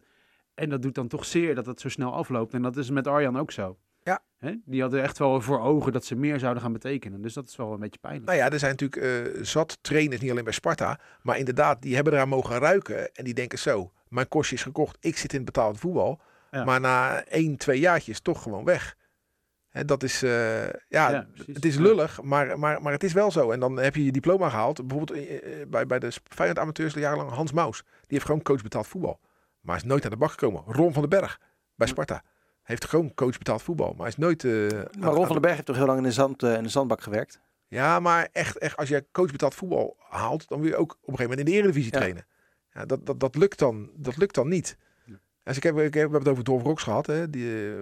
[0.54, 2.54] en dat doet dan toch zeer dat het zo snel afloopt.
[2.54, 3.78] En dat is met Arjan ook zo.
[4.02, 4.22] Ja.
[4.38, 4.54] Hè?
[4.64, 7.22] Die hadden echt wel voor ogen dat ze meer zouden gaan betekenen.
[7.22, 8.26] Dus dat is wel een beetje pijnlijk.
[8.26, 11.00] Nou ja, er zijn natuurlijk eh, zat trainers, niet alleen bij Sparta.
[11.22, 13.14] Maar inderdaad, die hebben eraan mogen ruiken.
[13.14, 14.96] En die denken zo, mijn kostje is gekocht.
[15.00, 16.20] Ik zit in het betaalde voetbal.
[16.50, 16.64] Ja.
[16.64, 18.96] Maar na één, twee jaartjes toch gewoon weg.
[19.70, 23.50] Hè, dat is, eh, ja, het is lullig, maar, maar, maar het is wel zo.
[23.50, 24.86] En dan heb je je diploma gehaald.
[24.86, 27.82] Bijvoorbeeld eh, bij, bij de Feyenoord amateurs jarenlang Hans Maus.
[27.82, 29.20] Die heeft gewoon coach betaald voetbal.
[29.60, 30.62] Maar is nooit aan de bak gekomen.
[30.66, 31.40] Ron van den Berg
[31.74, 32.22] bij Sparta.
[32.62, 33.94] Heeft gewoon coach betaald voetbal.
[33.96, 34.44] Maar is nooit...
[34.44, 34.52] eh,
[34.98, 36.68] Maar Ron van den Berg heeft toch heel lang in de, zand, eh, in de
[36.68, 37.40] zandbak gewerkt?
[37.68, 40.96] ja, maar echt, echt als je coach betaald voetbal haalt, dan wil je ook op
[41.08, 41.98] een gegeven moment in de Eredivisie Ja.
[41.98, 42.26] trainen.
[42.72, 44.76] Ja, dat, dat, dat, lukt dan, dat lukt dan niet.
[45.04, 45.14] Ja.
[45.42, 47.06] Dus ik heb, ik heb, we hebben het over Dorf Rox gehad.
[47.06, 47.30] Hè.
[47.30, 47.74] Die, eh,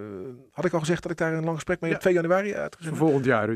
[0.50, 1.96] had ik al gezegd dat ik daar een lang gesprek mee Ja.
[1.96, 3.46] op 2 januari uitgezonden volgend jaar,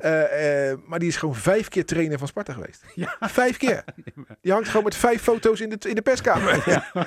[0.87, 2.85] maar die is gewoon vijf keer trainer van Sparta geweest.
[3.21, 3.85] Vijf keer.
[4.41, 6.63] Die hangt gewoon met vijf foto's in de, in de perskamer.
[6.73, 6.85] Ja.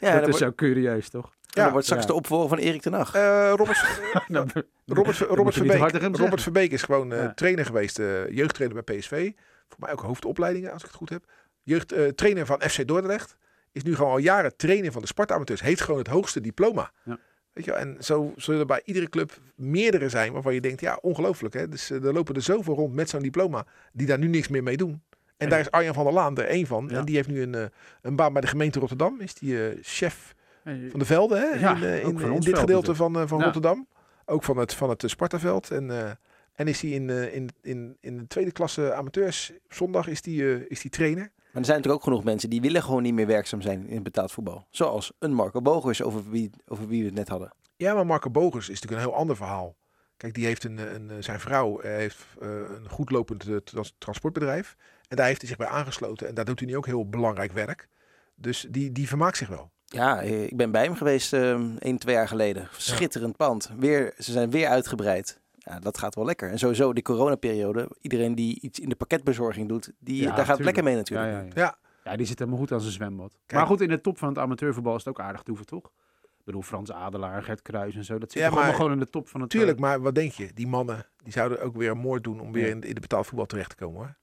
[0.00, 1.34] Ja, dat dat is zo curieus, toch?
[1.50, 2.08] Ja, wordt straks Ja.
[2.08, 3.14] de opvolger van Erik ten Hag.
[3.14, 4.48] Eh, Robert, Nou,
[4.86, 6.16] Robert, Robert Verbeek.
[6.16, 6.42] Robert.
[6.42, 7.32] Verbeek is gewoon eh, Ja.
[7.34, 9.30] trainer geweest, eh, jeugdtrainer bij PSV.
[9.68, 11.24] Voor mij ook hoofdopleidingen, als ik het goed heb.
[11.62, 13.36] Jeugd, eh, trainer van FC Dordrecht.
[13.72, 15.60] Is nu gewoon al jaren trainer van de Sparta amateurs.
[15.60, 16.90] Heeft gewoon het hoogste diploma.
[17.04, 17.18] Ja.
[17.52, 20.80] Weet je, wel, en zo zullen er bij iedere club meerdere zijn waarvan je denkt,
[20.80, 21.54] ja, ongelooflijk.
[21.54, 21.68] Hè?
[21.68, 24.62] Dus eh, er lopen er zoveel rond met zo'n diploma die daar nu niks meer
[24.62, 25.02] mee doen.
[25.36, 26.86] En daar is Arjan van der Laan er één van.
[26.90, 26.98] Ja.
[26.98, 27.64] En die heeft nu een, eh,
[28.02, 29.20] een baan bij de gemeente Rotterdam.
[29.20, 30.34] Is die eh, chef
[30.64, 31.58] van de velden hè?
[31.58, 32.96] Ja, in, eh, ook in, dit gedeelte natuurlijk.
[32.96, 33.44] van, eh, van Ja.
[33.44, 33.86] Rotterdam.
[34.24, 35.70] Ook van het, van het eh, Spartaveld.
[35.70, 36.10] En, eh,
[36.52, 40.22] en is hij in, eh, in, in, in de tweede klasse amateurs op zondag is
[40.22, 41.30] die, eh, is die trainer.
[41.36, 44.02] Maar er zijn natuurlijk ook genoeg mensen die willen gewoon niet meer werkzaam zijn in
[44.02, 44.66] betaald voetbal.
[44.70, 47.52] Zoals een Marco Bogers, over wie, over wie we het net hadden.
[47.76, 49.76] Ja, maar Marco Bogers is natuurlijk een heel ander verhaal.
[50.16, 54.76] Kijk, die heeft een, een, zijn vrouw eh, heeft eh, een goedlopend eh, trans- transportbedrijf.
[55.08, 56.28] En daar heeft hij zich bij aangesloten.
[56.28, 57.88] En daar doet hij nu ook heel belangrijk werk.
[58.34, 59.70] Dus die, die vermaakt zich wel.
[59.92, 62.68] Ja, eh, ik ben bij hem geweest eh één, twee jaar geleden.
[62.76, 63.70] Schitterend pand.
[63.78, 65.40] Weer, ze zijn weer uitgebreid.
[65.58, 66.50] Ja, dat gaat wel lekker.
[66.50, 67.88] En sowieso die coronaperiode.
[68.00, 70.64] Iedereen die iets in de pakketbezorging doet, die, Ja, daar gaat tuurlijk.
[70.64, 71.30] lekker mee natuurlijk.
[71.30, 71.48] ja, ja.
[71.54, 71.76] Ja.
[72.10, 73.30] ja, die zit helemaal goed aan zijn zwembad.
[73.46, 73.60] Kijk.
[73.60, 75.84] Maar goed, in de top van het amateurvoetbal is het ook aardig toeven, toch?
[76.22, 78.18] Ik bedoel, Frans Adelaar, Gert Kruis en zo.
[78.18, 79.50] Dat zit Ja, maar- gewoon in de top van het...
[79.50, 80.50] Tuurlijk, eh, maar wat denk je?
[80.54, 83.26] Die mannen die zouden ook weer een moord doen om weer in, in de betaald
[83.26, 84.16] voetbal terecht te komen hoor.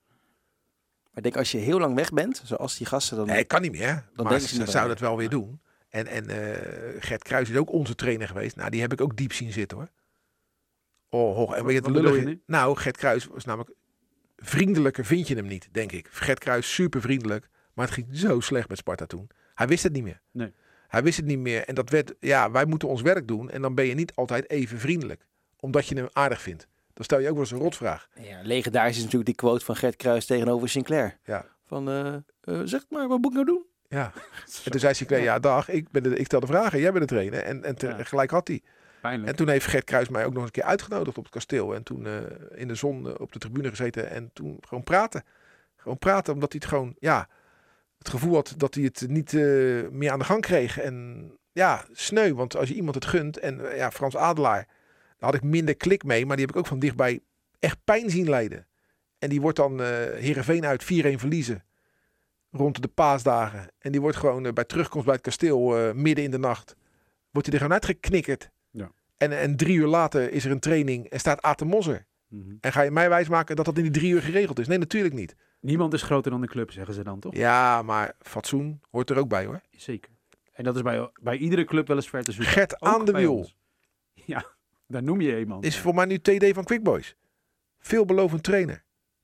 [1.18, 3.28] Maar ik denk als je heel lang weg bent, zoals die gasten, dan...
[3.28, 3.86] Nee, kan niet meer.
[4.15, 5.61] maar denken ze ze zouden het wel weer doen.
[5.89, 8.55] En, en eh, Gert Kruis is ook onze trainer geweest.
[8.55, 9.89] Nou, die heb ik ook diep zien zitten hoor.
[11.09, 11.55] Oh, hoog.
[11.55, 12.41] En weet je, het Wat lullige- nu?
[12.45, 13.72] Nou, Gert Kruis was namelijk
[14.36, 16.07] vriendelijker vind je hem niet, denk ik.
[16.11, 19.30] Gert Kruis super vriendelijk, maar het ging zo slecht met Sparta toen.
[19.53, 20.22] Hij wist het niet meer.
[20.32, 20.53] Nee.
[20.88, 23.61] Hij wist het niet meer en dat werd, ja, wij moeten ons werk doen en
[23.61, 25.26] dan ben je niet altijd even vriendelijk,
[25.59, 26.68] omdat je hem aardig vindt.
[26.97, 28.07] Dan stel je ook wel eens een rotvraag.
[28.21, 31.17] Ja, legendarisch is natuurlijk die quote van Gert Kruis tegenover Sinclair.
[31.23, 31.45] Ja.
[31.65, 33.65] Van, eh, eh, zeg maar, wat moet ik nou doen?
[33.87, 34.11] Ja.
[34.65, 37.07] En toen zei Sinclair, ja dag, ik, ben de, ik stel de vragen, jij bent
[37.09, 37.39] de trainer.
[37.43, 38.03] En, en te- Ja.
[38.03, 38.61] gelijk had hij.
[39.01, 39.29] Pijnlijk.
[39.29, 41.75] En toen heeft Gert Kruis mij ook nog een keer uitgenodigd op het kasteel.
[41.75, 42.13] En toen eh,
[42.55, 45.23] in de zon op de tribune gezeten en toen gewoon praten.
[45.75, 47.27] Gewoon praten, omdat hij het gewoon, ja,
[47.97, 49.41] het gevoel had dat hij het niet eh,
[49.91, 50.79] meer aan de gang kreeg.
[50.79, 54.67] En ja, sneu, want als je iemand het gunt, en ja, Frans Adelaar,
[55.18, 57.20] daar had ik minder klik mee, maar die heb ik ook van dichtbij
[57.59, 58.68] echt pijn zien lijden.
[59.20, 61.63] En die wordt dan eh Heerenveen uit 4-1 verliezen.
[62.51, 63.72] Rond de paasdagen.
[63.80, 66.76] En die wordt gewoon eh, bij terugkomst bij het kasteel eh, midden in de nacht.
[67.32, 68.49] Wordt hij er gewoon uitgeknikkerd.
[68.70, 68.91] Ja.
[69.18, 72.05] En, en drie uur later is er een training en staat Aten Mosser.
[72.28, 72.55] Mhm.
[72.59, 74.68] En ga je mij wijsmaken dat dat in die drie uur geregeld is?
[74.68, 75.36] Nee, natuurlijk niet.
[75.59, 77.36] Niemand is groter dan de club, zeggen ze dan, toch?
[77.36, 79.61] Ja, maar fatsoen hoort er ook bij hoor.
[79.72, 80.11] Zeker.
[80.53, 82.53] En dat is bij, bij iedere club wel eens ver te zoeken.
[82.53, 83.49] Gert Ook aan de wiel.
[84.13, 84.45] Ja,
[84.88, 85.65] daar noem je iemand.
[85.65, 87.15] is voor mij nu TD van Quick Boys.
[87.79, 88.83] Veelbelovend trainer.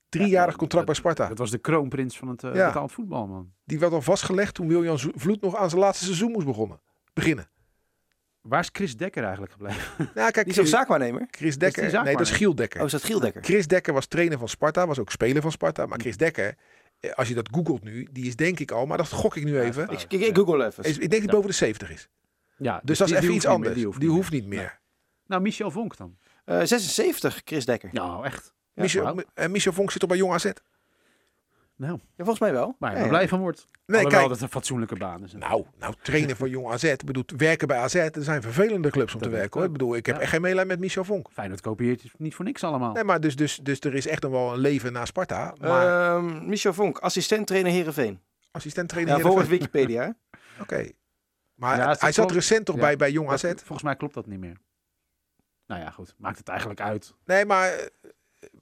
[0.10, 1.28] Driejarig contract bij Sparta.
[1.28, 2.66] Dat was de kroonprins van het eh, Ja.
[2.68, 3.54] betaald voetbal, man.
[3.66, 6.82] Die werd al vastgelegd toen Wiljan Zo- Vloed nog aan zijn laatste seizoen moest begonnen,
[7.14, 7.50] beginnen.
[8.42, 9.82] Waar is Chris Dekker eigenlijk gebleven?
[10.16, 11.28] Nou, kijk, Die is ook zaakwaarnemer.
[11.32, 12.04] Chris Dekker.
[12.04, 12.32] Nee, dat is?
[12.32, 12.80] Giel Dekker.
[12.80, 13.44] Oh, is dat Giel Dekker?
[13.44, 15.86] Chris Dekker was trainer van Sparta, was ook speler van Sparta.
[15.86, 16.56] Maar Chris Dekker,
[17.00, 19.44] eh, als je dat googelt nu, die is denk ik al, maar dat gok ik
[19.44, 19.90] nu even.
[19.90, 20.84] Ik, ik, ik google even.
[20.84, 22.10] Is, ik denk dat hij boven de 70 is.
[22.58, 23.86] Ja, Dus dat is even die iets hoeft niet anders.
[23.92, 24.80] meer, Die hoeft, niet meer.
[25.34, 26.18] Nou, Michel Vonk dan.
[26.46, 27.90] Eh, 76, Chris Dekker.
[27.94, 28.54] Nou, echt.
[28.74, 30.52] Michel, en Michel Vonk zit toch bij Jong AZ?
[31.76, 32.76] Nou, Ja, volgens mij wel.
[32.80, 33.10] waar je Ja, ja.
[33.10, 33.66] blij van wordt.
[33.68, 34.22] Nee, Alhoewel kijk.
[34.22, 35.34] dat het een fatsoenlijke baan is.
[35.34, 36.84] Nou, nou, trainer van Jong AZ.
[36.84, 39.54] Ik bedoel, werken bij AZ, er zijn vervelende clubs om Dat te werken.
[39.60, 39.66] Hoor.
[39.68, 41.28] Ik bedoel, ik heb echt geen meelij met Michel Vonk.
[41.32, 42.94] Feyenoord kopieert het niet voor niks allemaal.
[42.94, 45.56] Nee, maar dus, dus, dus er is echt nog wel een leven na Sparta.
[45.60, 48.20] Maar Ehm, Michel Vonk, assistent trainer Heerenveen.
[48.52, 50.16] assistent trainer Ja, volgens Wikipedia.
[50.62, 50.90] Oké.
[51.54, 52.32] Maar hij zat klopt.
[52.32, 52.82] recent toch Ja.
[52.82, 53.54] bij, bij Jong Dat- AZ?
[53.56, 54.58] volgens mij klopt dat niet meer.
[55.74, 56.16] Nou ja, goed.
[56.18, 57.14] Maakt het eigenlijk uit.
[57.26, 57.86] Nee, maar eh,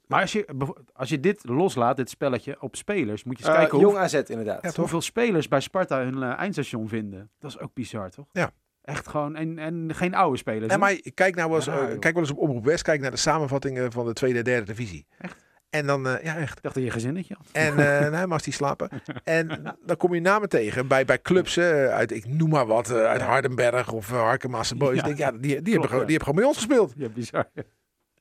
[0.08, 0.46] Maar als je,
[0.94, 4.04] als je dit loslaat, dit spelletje, op spelers, moet je eens Eh, kijken Jong hoe,
[4.04, 4.64] AZ inderdaad.
[4.64, 7.30] Ja, hoeveel spelers bij Sparta hun eh, eindstation vinden.
[7.40, 8.28] Dat is ook bizar, toch?
[8.32, 8.52] Ja.
[8.82, 10.68] Echt gewoon, en, en geen oude spelers.
[10.68, 11.66] Nee, maar kijk nou eens,
[12.00, 14.66] kijk wel eens op Omroep West, kijk naar de samenvattingen van de tweede en derde
[14.66, 15.08] divisie.
[15.18, 15.41] Echt?
[15.72, 16.58] En dan, eh, ja echt.
[16.58, 17.46] Ik dacht dat je een gezinnetje had.
[17.52, 18.90] En eh nee, maar die slapen.
[19.24, 22.92] En dan kom je namen tegen bij, bij clubs eh, uit, ik noem maar wat,
[22.92, 24.96] uit Hardenberg of uh, Harkemasse Boys.
[24.96, 25.00] Ja.
[25.00, 25.90] Ik denk, ja, die, die, hebben Klopt, ja.
[25.90, 26.94] die hebben gewoon bij ons gespeeld.
[26.98, 27.50] Ja, bizar.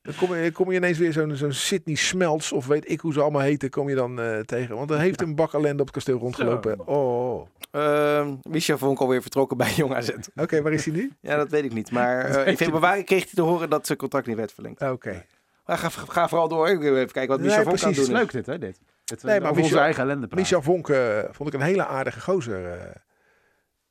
[0.03, 3.13] Dan kom je, kom je ineens weer zo'n zo'n Sydney Smelts, of weet ik hoe
[3.13, 4.77] ze allemaal heten, kom je dan eh, tegen.
[4.77, 6.77] Want er heeft een bak ellende op het kasteel rondgelopen.
[6.77, 6.83] Zo.
[6.83, 7.47] Oh.
[7.71, 10.11] Ehm, Michel Vonk alweer vertrokken bij Jong AZ.
[10.35, 11.13] Oké, waar is hij nu?
[11.21, 11.91] Ja, dat weet ik niet.
[11.91, 14.83] Maar eh, in februari kreeg hij te horen dat zijn contract niet werd verlengd.
[14.83, 15.25] Oké.
[15.71, 16.69] Maar ga, ga vooral door.
[16.69, 17.97] Ik wil even kijken wat Nee, Michel Vonk precies.
[17.97, 18.15] kan doen.
[18.23, 18.81] Leuk dit, hè, dit.
[19.05, 20.29] Nee, nee, maar Michel- eigen ellende.
[20.35, 22.73] Michel Vonk eh, vond ik een hele aardige gozer.
[22.73, 22.91] eh.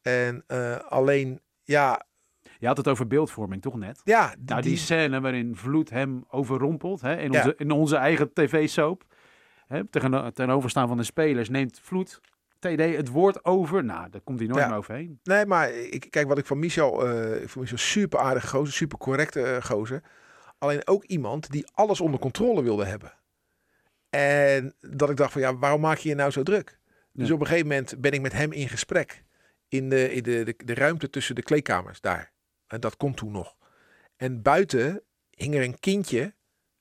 [0.02, 2.06] En eh, alleen, ja,
[2.60, 4.02] Je had het over beeldvorming, toch net?
[4.04, 7.38] ja, die, Nou, die scène waarin Vloed hem overrompelt hè, in, Ja.
[7.42, 9.04] onze, in onze eigen tv-soap.
[9.90, 12.20] Tegen, ten overstaan van de spelers neemt Vloed
[12.60, 13.84] TD het woord over.
[13.84, 14.68] Nou, daar komt hij nooit Ja.
[14.68, 15.20] meer overheen.
[15.24, 18.74] Nee, maar ik, kijk wat ik van Michel, eh ik vond Michel super aardige gozer,
[18.74, 20.02] super correcte eh, gozer.
[20.60, 23.14] Alleen ook iemand die alles onder controle wilde hebben.
[24.10, 26.80] En dat ik dacht van ja, waarom maak je je nou zo druk?
[27.12, 27.34] Dus Ja.
[27.34, 29.24] op een gegeven moment ben ik met hem in gesprek
[29.68, 32.32] in de, in de, de, de ruimte tussen de kleedkamers daar.
[32.68, 33.55] En dat komt toen nog.
[34.16, 36.34] En buiten hing er een kindje,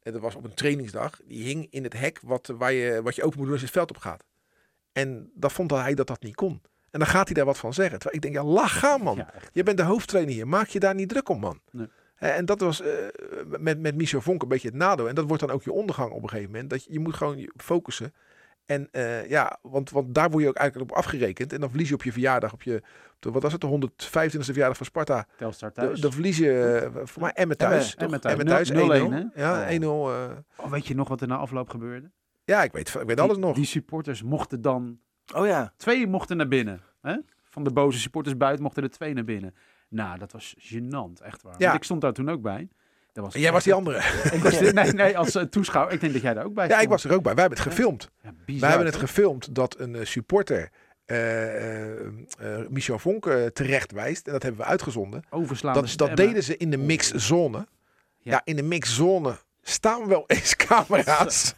[0.03, 3.15] en dat was op een trainingsdag, die hing in het hek wat, waar je, wat
[3.15, 4.25] je open moet doen als je het veld op gaat.
[4.93, 6.63] En dat vond hij dat dat niet kon.
[6.91, 7.99] En dan gaat hij daar wat van zeggen.
[7.99, 9.17] Terwijl ik denk, ja, lach gaan man.
[9.17, 9.33] Ja.
[9.53, 10.49] Je bent de hoofdtrainer hier.
[10.49, 11.61] Maak je daar niet druk om, man.
[11.71, 11.89] Nee.
[12.19, 12.89] Eh, En dat was eh,
[13.59, 15.09] met, met Michel Vonk een beetje het nadeel.
[15.09, 16.71] En dat wordt dan ook je ondergang op een gegeven moment.
[16.71, 18.15] Dat je, je moet gewoon focussen.
[18.67, 21.53] En eh, ja, want, want daar word je ook eigenlijk op afgerekend.
[21.53, 23.67] En dan verlies je op je verjaardag, op je, op de, wat was het, de
[23.69, 25.27] 125e verjaardag van Sparta.
[25.37, 26.01] Telstar Dan, thuis.
[26.01, 26.53] dan verlies je,
[26.95, 27.95] eh, voor mij Emmen thuis.
[27.95, 28.31] Emmen, toch?
[28.31, 28.71] Emmen thuis.
[28.71, 28.75] 1-0.
[28.75, 29.23] 0-1, hè?
[29.35, 29.69] Ja, Oh.
[29.71, 30.11] 1-0.
[30.13, 30.31] eh.
[30.57, 32.11] Oh, weet je nog wat er na afloop gebeurde?
[32.45, 33.55] ja, ik weet, ik weet alles nog.
[33.57, 34.99] Die supporters mochten dan...
[35.35, 35.73] Oh ja.
[35.77, 36.81] Twee mochten naar binnen.
[37.03, 37.17] Hè?
[37.45, 39.55] Van de boze supporters buiten mochten er twee naar binnen.
[39.89, 41.55] Nou, dat was gênant, echt waar.
[41.59, 41.65] Ja.
[41.65, 42.69] Want ik stond daar toen ook bij.
[43.13, 43.97] Dat was En jij was die andere.
[44.37, 45.95] Ik was nee, nee, als eh, toeschouwer.
[45.95, 46.91] Ik denk dat jij daar ook bij Ja, ik stond.
[46.93, 47.35] was er ook bij.
[47.35, 48.11] Wij hebben het gefilmd.
[48.23, 50.71] Ja, bizar, Wij hebben het gefilmd dat een eh, supporter
[51.05, 52.09] eh, eh,
[52.69, 54.27] Michel Vonk terecht wijst.
[54.27, 55.23] En dat hebben we uitgezonden.
[55.31, 57.59] Overslaande Dat, dat deden ze in de mixzone.
[57.59, 57.67] Ja.
[58.23, 58.41] Ja.
[58.45, 59.37] in de mixzone
[59.71, 61.55] staan wel eens camera's.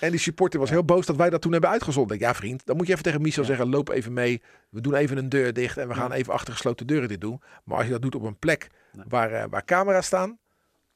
[0.00, 2.18] en die supporter was heel boos dat wij dat toen hebben uitgezonden.
[2.18, 3.48] Ja vriend, dan moet je even tegen Michel Ja.
[3.48, 4.42] zeggen, loop even mee.
[4.70, 7.40] We doen even een deur dicht en we gaan even achter gesloten deuren dit doen.
[7.64, 9.04] Maar als je dat doet op een plek Nee.
[9.08, 10.38] waar, eh, waar camera's staan,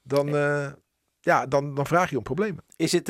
[0.02, 0.66] dan, eh,
[1.20, 2.64] ja, dan, dan vraag je om problemen.
[2.76, 3.06] Is het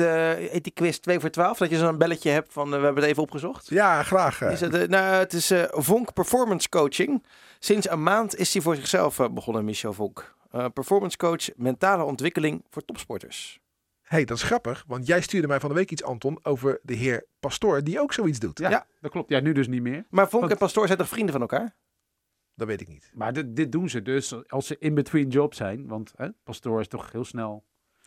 [0.51, 1.57] heet die quiz 2 voor 12?
[1.57, 3.69] Dat je zo'n belletje hebt van we hebben het even opgezocht?
[3.69, 4.41] Ja, graag.
[4.41, 7.23] Is het, nou, het is Vonk Performance Coaching.
[7.59, 10.35] Sinds een maand is hij voor zichzelf begonnen, Michel Vonk.
[10.51, 13.59] Eh, performance coach, mentale ontwikkeling voor topsporters.
[14.01, 16.93] hey, dat is grappig, want jij stuurde mij van de week iets, Anton, over de
[16.93, 18.59] heer Pastoor, die ook zoiets doet.
[18.59, 18.85] Ja, Ja.
[18.99, 19.29] dat klopt.
[19.29, 20.05] Ja, nu dus niet meer.
[20.09, 21.75] Maar Vonk Want- en Pastoor zijn toch vrienden van elkaar?
[22.55, 23.11] Dat weet ik niet.
[23.13, 25.87] Maar dit, dit doen ze dus als ze in-between jobs zijn.
[25.87, 27.63] Want hè, Pastoor is toch heel snel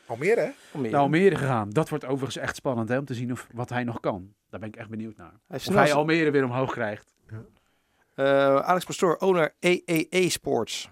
[0.07, 0.79] Almere, hè?
[0.81, 0.91] Meer.
[0.91, 1.71] naar Almere gegaan.
[1.71, 4.35] Dat wordt overigens echt spannend hè, om te zien of, wat hij nog kan.
[4.49, 5.33] Daar ben ik echt benieuwd naar.
[5.47, 7.15] Hij Of hij Almere weer omhoog krijgt.
[8.15, 10.91] Eh, Alex Pastoor, owner EEE Sports.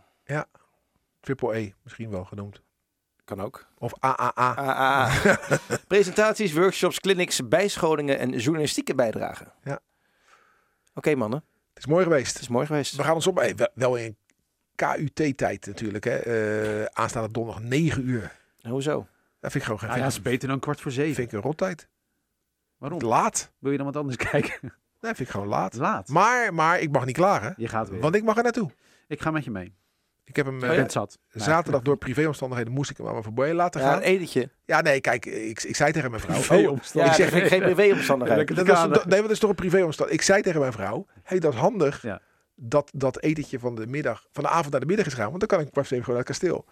[1.23, 2.62] Triple E, misschien wel genoemd.
[3.25, 3.66] Kan ook.
[3.79, 4.33] Of AAA.
[4.35, 5.11] AAA.
[5.89, 9.53] Presentaties, workshops, clinics, bijscholingen en journalistieke bijdragen.
[9.64, 9.81] Ja.
[10.95, 11.45] Oké mannen,
[11.75, 12.33] Het is mooi geweest.
[12.33, 12.97] het is mooi geweest.
[12.97, 13.37] We gaan ons op.
[13.37, 14.16] Hey, wel- in
[14.75, 16.05] KUT-tijd natuurlijk.
[16.05, 16.16] Hè.
[16.16, 18.33] Eh, aanstaande donderdag 9 uur.
[18.62, 19.07] Hoezo?
[19.41, 21.14] Dat vind ik gewoon geen Nou ja, vind, dat is beter dan kwart voor zeven.
[21.14, 21.89] vind ik een rottijd.
[22.79, 23.01] Waarom?
[23.01, 23.53] Laat.
[23.59, 24.59] Wil je dan wat anders kijken?
[25.01, 25.75] Nee, vind ik gewoon laat.
[25.75, 26.09] Laat.
[26.09, 27.55] Maar, maar ik mag niet klagen.
[27.57, 28.01] Je gaat weer.
[28.01, 28.70] Want ik mag er naartoe.
[29.09, 29.75] Ik ga met je mee.
[30.37, 31.18] Ik heb hem Ik eh, zat.
[31.28, 33.97] zaterdag door privéomstandigheden moest ik hem aan mijn voorbij laten Ja, gaan.
[33.97, 34.51] een edetje.
[34.64, 36.35] Ja, nee, kijk, ik, ik zei tegen mijn vrouw.
[36.37, 36.78] Privé oh.
[36.93, 37.62] Ja, ik zeg, geen.
[38.18, 40.20] Lekker dat is, nee, maar dat is toch een privéomstandigheid.
[40.20, 42.20] Ik zei tegen mijn vrouw, hey, dat is handig Ja.
[42.55, 45.26] dat dat etentje van de, middag, van de avond naar de middag is gaan.
[45.28, 46.64] Want dan kan ik pas even gewoon naar het kasteel.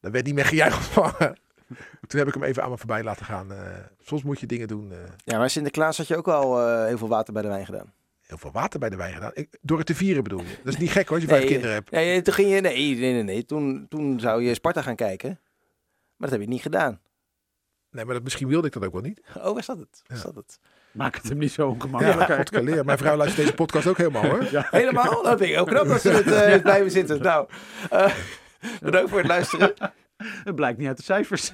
[0.00, 1.38] Dat werd niet meer gejuich ontvangen.
[2.06, 3.52] Toen heb ik hem even aan me voorbij laten gaan.
[3.52, 3.58] Eh,
[4.00, 4.92] soms moet je dingen doen.
[4.92, 7.64] eh, Ja, maar Sinterklaas had je ook al eh, heel veel water bij de wijn
[7.64, 7.92] gedaan.
[8.28, 9.30] Heel veel water bij de wijn gedaan.
[9.34, 10.56] Ik, door het te vieren bedoel je.
[10.64, 11.90] Dat is niet gek hoor, als je vijf Nee, kinderen hebt.
[11.90, 12.60] Nee, toen ging je...
[12.60, 13.22] Nee, nee, nee.
[13.22, 13.44] nee.
[13.44, 15.28] Toen, toen zou je Sparta gaan kijken.
[16.16, 17.00] Maar dat heb je niet gedaan.
[17.90, 19.20] Nee, maar dat, misschien wilde ik dat ook wel niet.
[19.36, 20.02] Oh, waar staat het?
[20.06, 20.22] Waar Ja.
[20.22, 20.58] staat het?
[20.92, 22.32] Maak het hem niet zo Ja, ongemakkelijk.
[22.34, 22.86] God kan leren.
[22.86, 24.42] Mijn vrouw luistert deze podcast ook helemaal hoor.
[24.70, 25.22] Helemaal?
[25.22, 27.22] Dat vind ik ook knap dat ze het eh, blijven zitten.
[27.22, 27.48] Nou,
[27.90, 28.14] eh,
[28.80, 29.74] bedankt voor het luisteren.
[30.18, 31.52] Het blijkt niet uit de cijfers.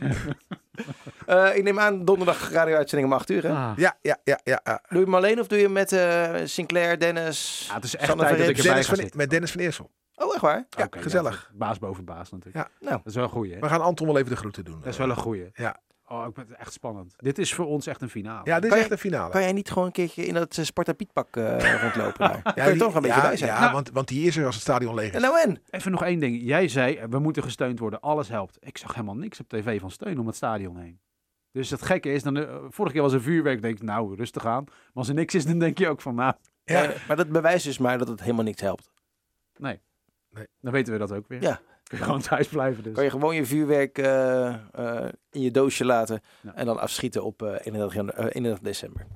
[1.27, 3.43] Eh, ik neem aan donderdag radio-uitzending om 8 uur.
[3.43, 3.49] Hè?
[3.49, 3.73] Ah.
[3.77, 4.61] Ja, ja, ja, ja.
[4.65, 4.83] ja.
[4.89, 7.65] Doe je hem alleen of doe je hem met eh, Sinclair, Dennis?
[7.69, 8.69] Ja, het is echt Sander tijd dat ik Verrips?
[8.69, 9.91] erbij Dennis ga van, met Dennis van Eersel.
[10.15, 10.67] Oh, echt waar?
[10.71, 11.51] Ja, gezellig.
[11.55, 12.57] baas boven baas natuurlijk.
[12.57, 12.87] Ja.
[12.87, 12.97] Nou.
[12.97, 13.61] Dat is wel een goeie, hè?
[13.61, 14.79] We gaan Anton wel even de groeten doen.
[14.79, 15.51] Dat is wel een goeie.
[15.55, 15.81] Ja.
[16.21, 17.15] Oh, ik ben het echt spannend.
[17.17, 18.41] Dit is voor ons echt een finale.
[18.45, 19.31] Ja, dit Kan is je- echt een finale.
[19.31, 22.53] Kan jij niet gewoon een keertje in dat eh, Sparta Pietpak eh rondlopen daar?
[22.55, 23.51] Ja, die- toch een beetje ja, bij zijn?
[23.53, 23.73] Ja, Nou.
[23.73, 25.23] want, want die is er als het stadion leeg En is.
[25.23, 25.63] nou en?
[25.71, 26.43] Even nog één ding.
[26.43, 28.01] Jij zei, eh, we moeten gesteund worden.
[28.01, 28.57] Alles helpt.
[28.61, 31.01] Ik zag helemaal niks op tv van steun om het stadion heen.
[31.53, 33.63] Dus het gekke is, dan, vorige keer was er vuurwerk.
[33.63, 34.65] denk ik, nou, rustig aan.
[34.65, 36.35] Maar als er niks is, dan denk je ook van, nou,
[36.65, 36.91] Ja.
[37.09, 38.91] Maar dat bewijst dus maar dat het helemaal niks helpt.
[39.57, 39.81] nee.
[40.31, 40.47] Nee.
[40.61, 41.43] Dan weten we dat ook weer.
[41.43, 41.61] Ja.
[41.85, 42.95] Kun je gewoon thuis blijven dus.
[42.95, 46.55] Kan je gewoon je vuurwerk eh, eh, in je doosje laten Ja.
[46.55, 49.07] en dan afschieten op eh 31, janu- eh, 31 december.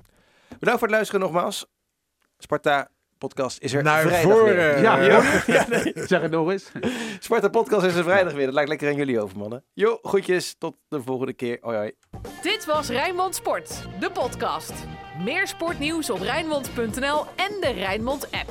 [0.47, 1.65] Bedankt voor het luisteren nogmaals.
[2.37, 4.55] Sparta podcast is er Naar vrijdag voren.
[4.55, 4.81] weer.
[4.81, 5.41] Ja, ja.
[5.47, 5.93] Ja, nee.
[6.07, 6.71] Zeg het nog eens.
[7.19, 8.45] Sparta podcast is er vrijdag weer.
[8.45, 9.63] Dat lijkt lekker aan jullie over, mannen.
[9.73, 10.55] Jo, groetjes.
[10.57, 11.57] Tot de volgende keer.
[11.61, 11.91] Hoi, hoi.
[12.41, 14.73] Dit was Rijnmond Sport, de podcast.
[15.23, 18.49] Meer sportnieuws op Rijnmond.nl en de Rijnmond app.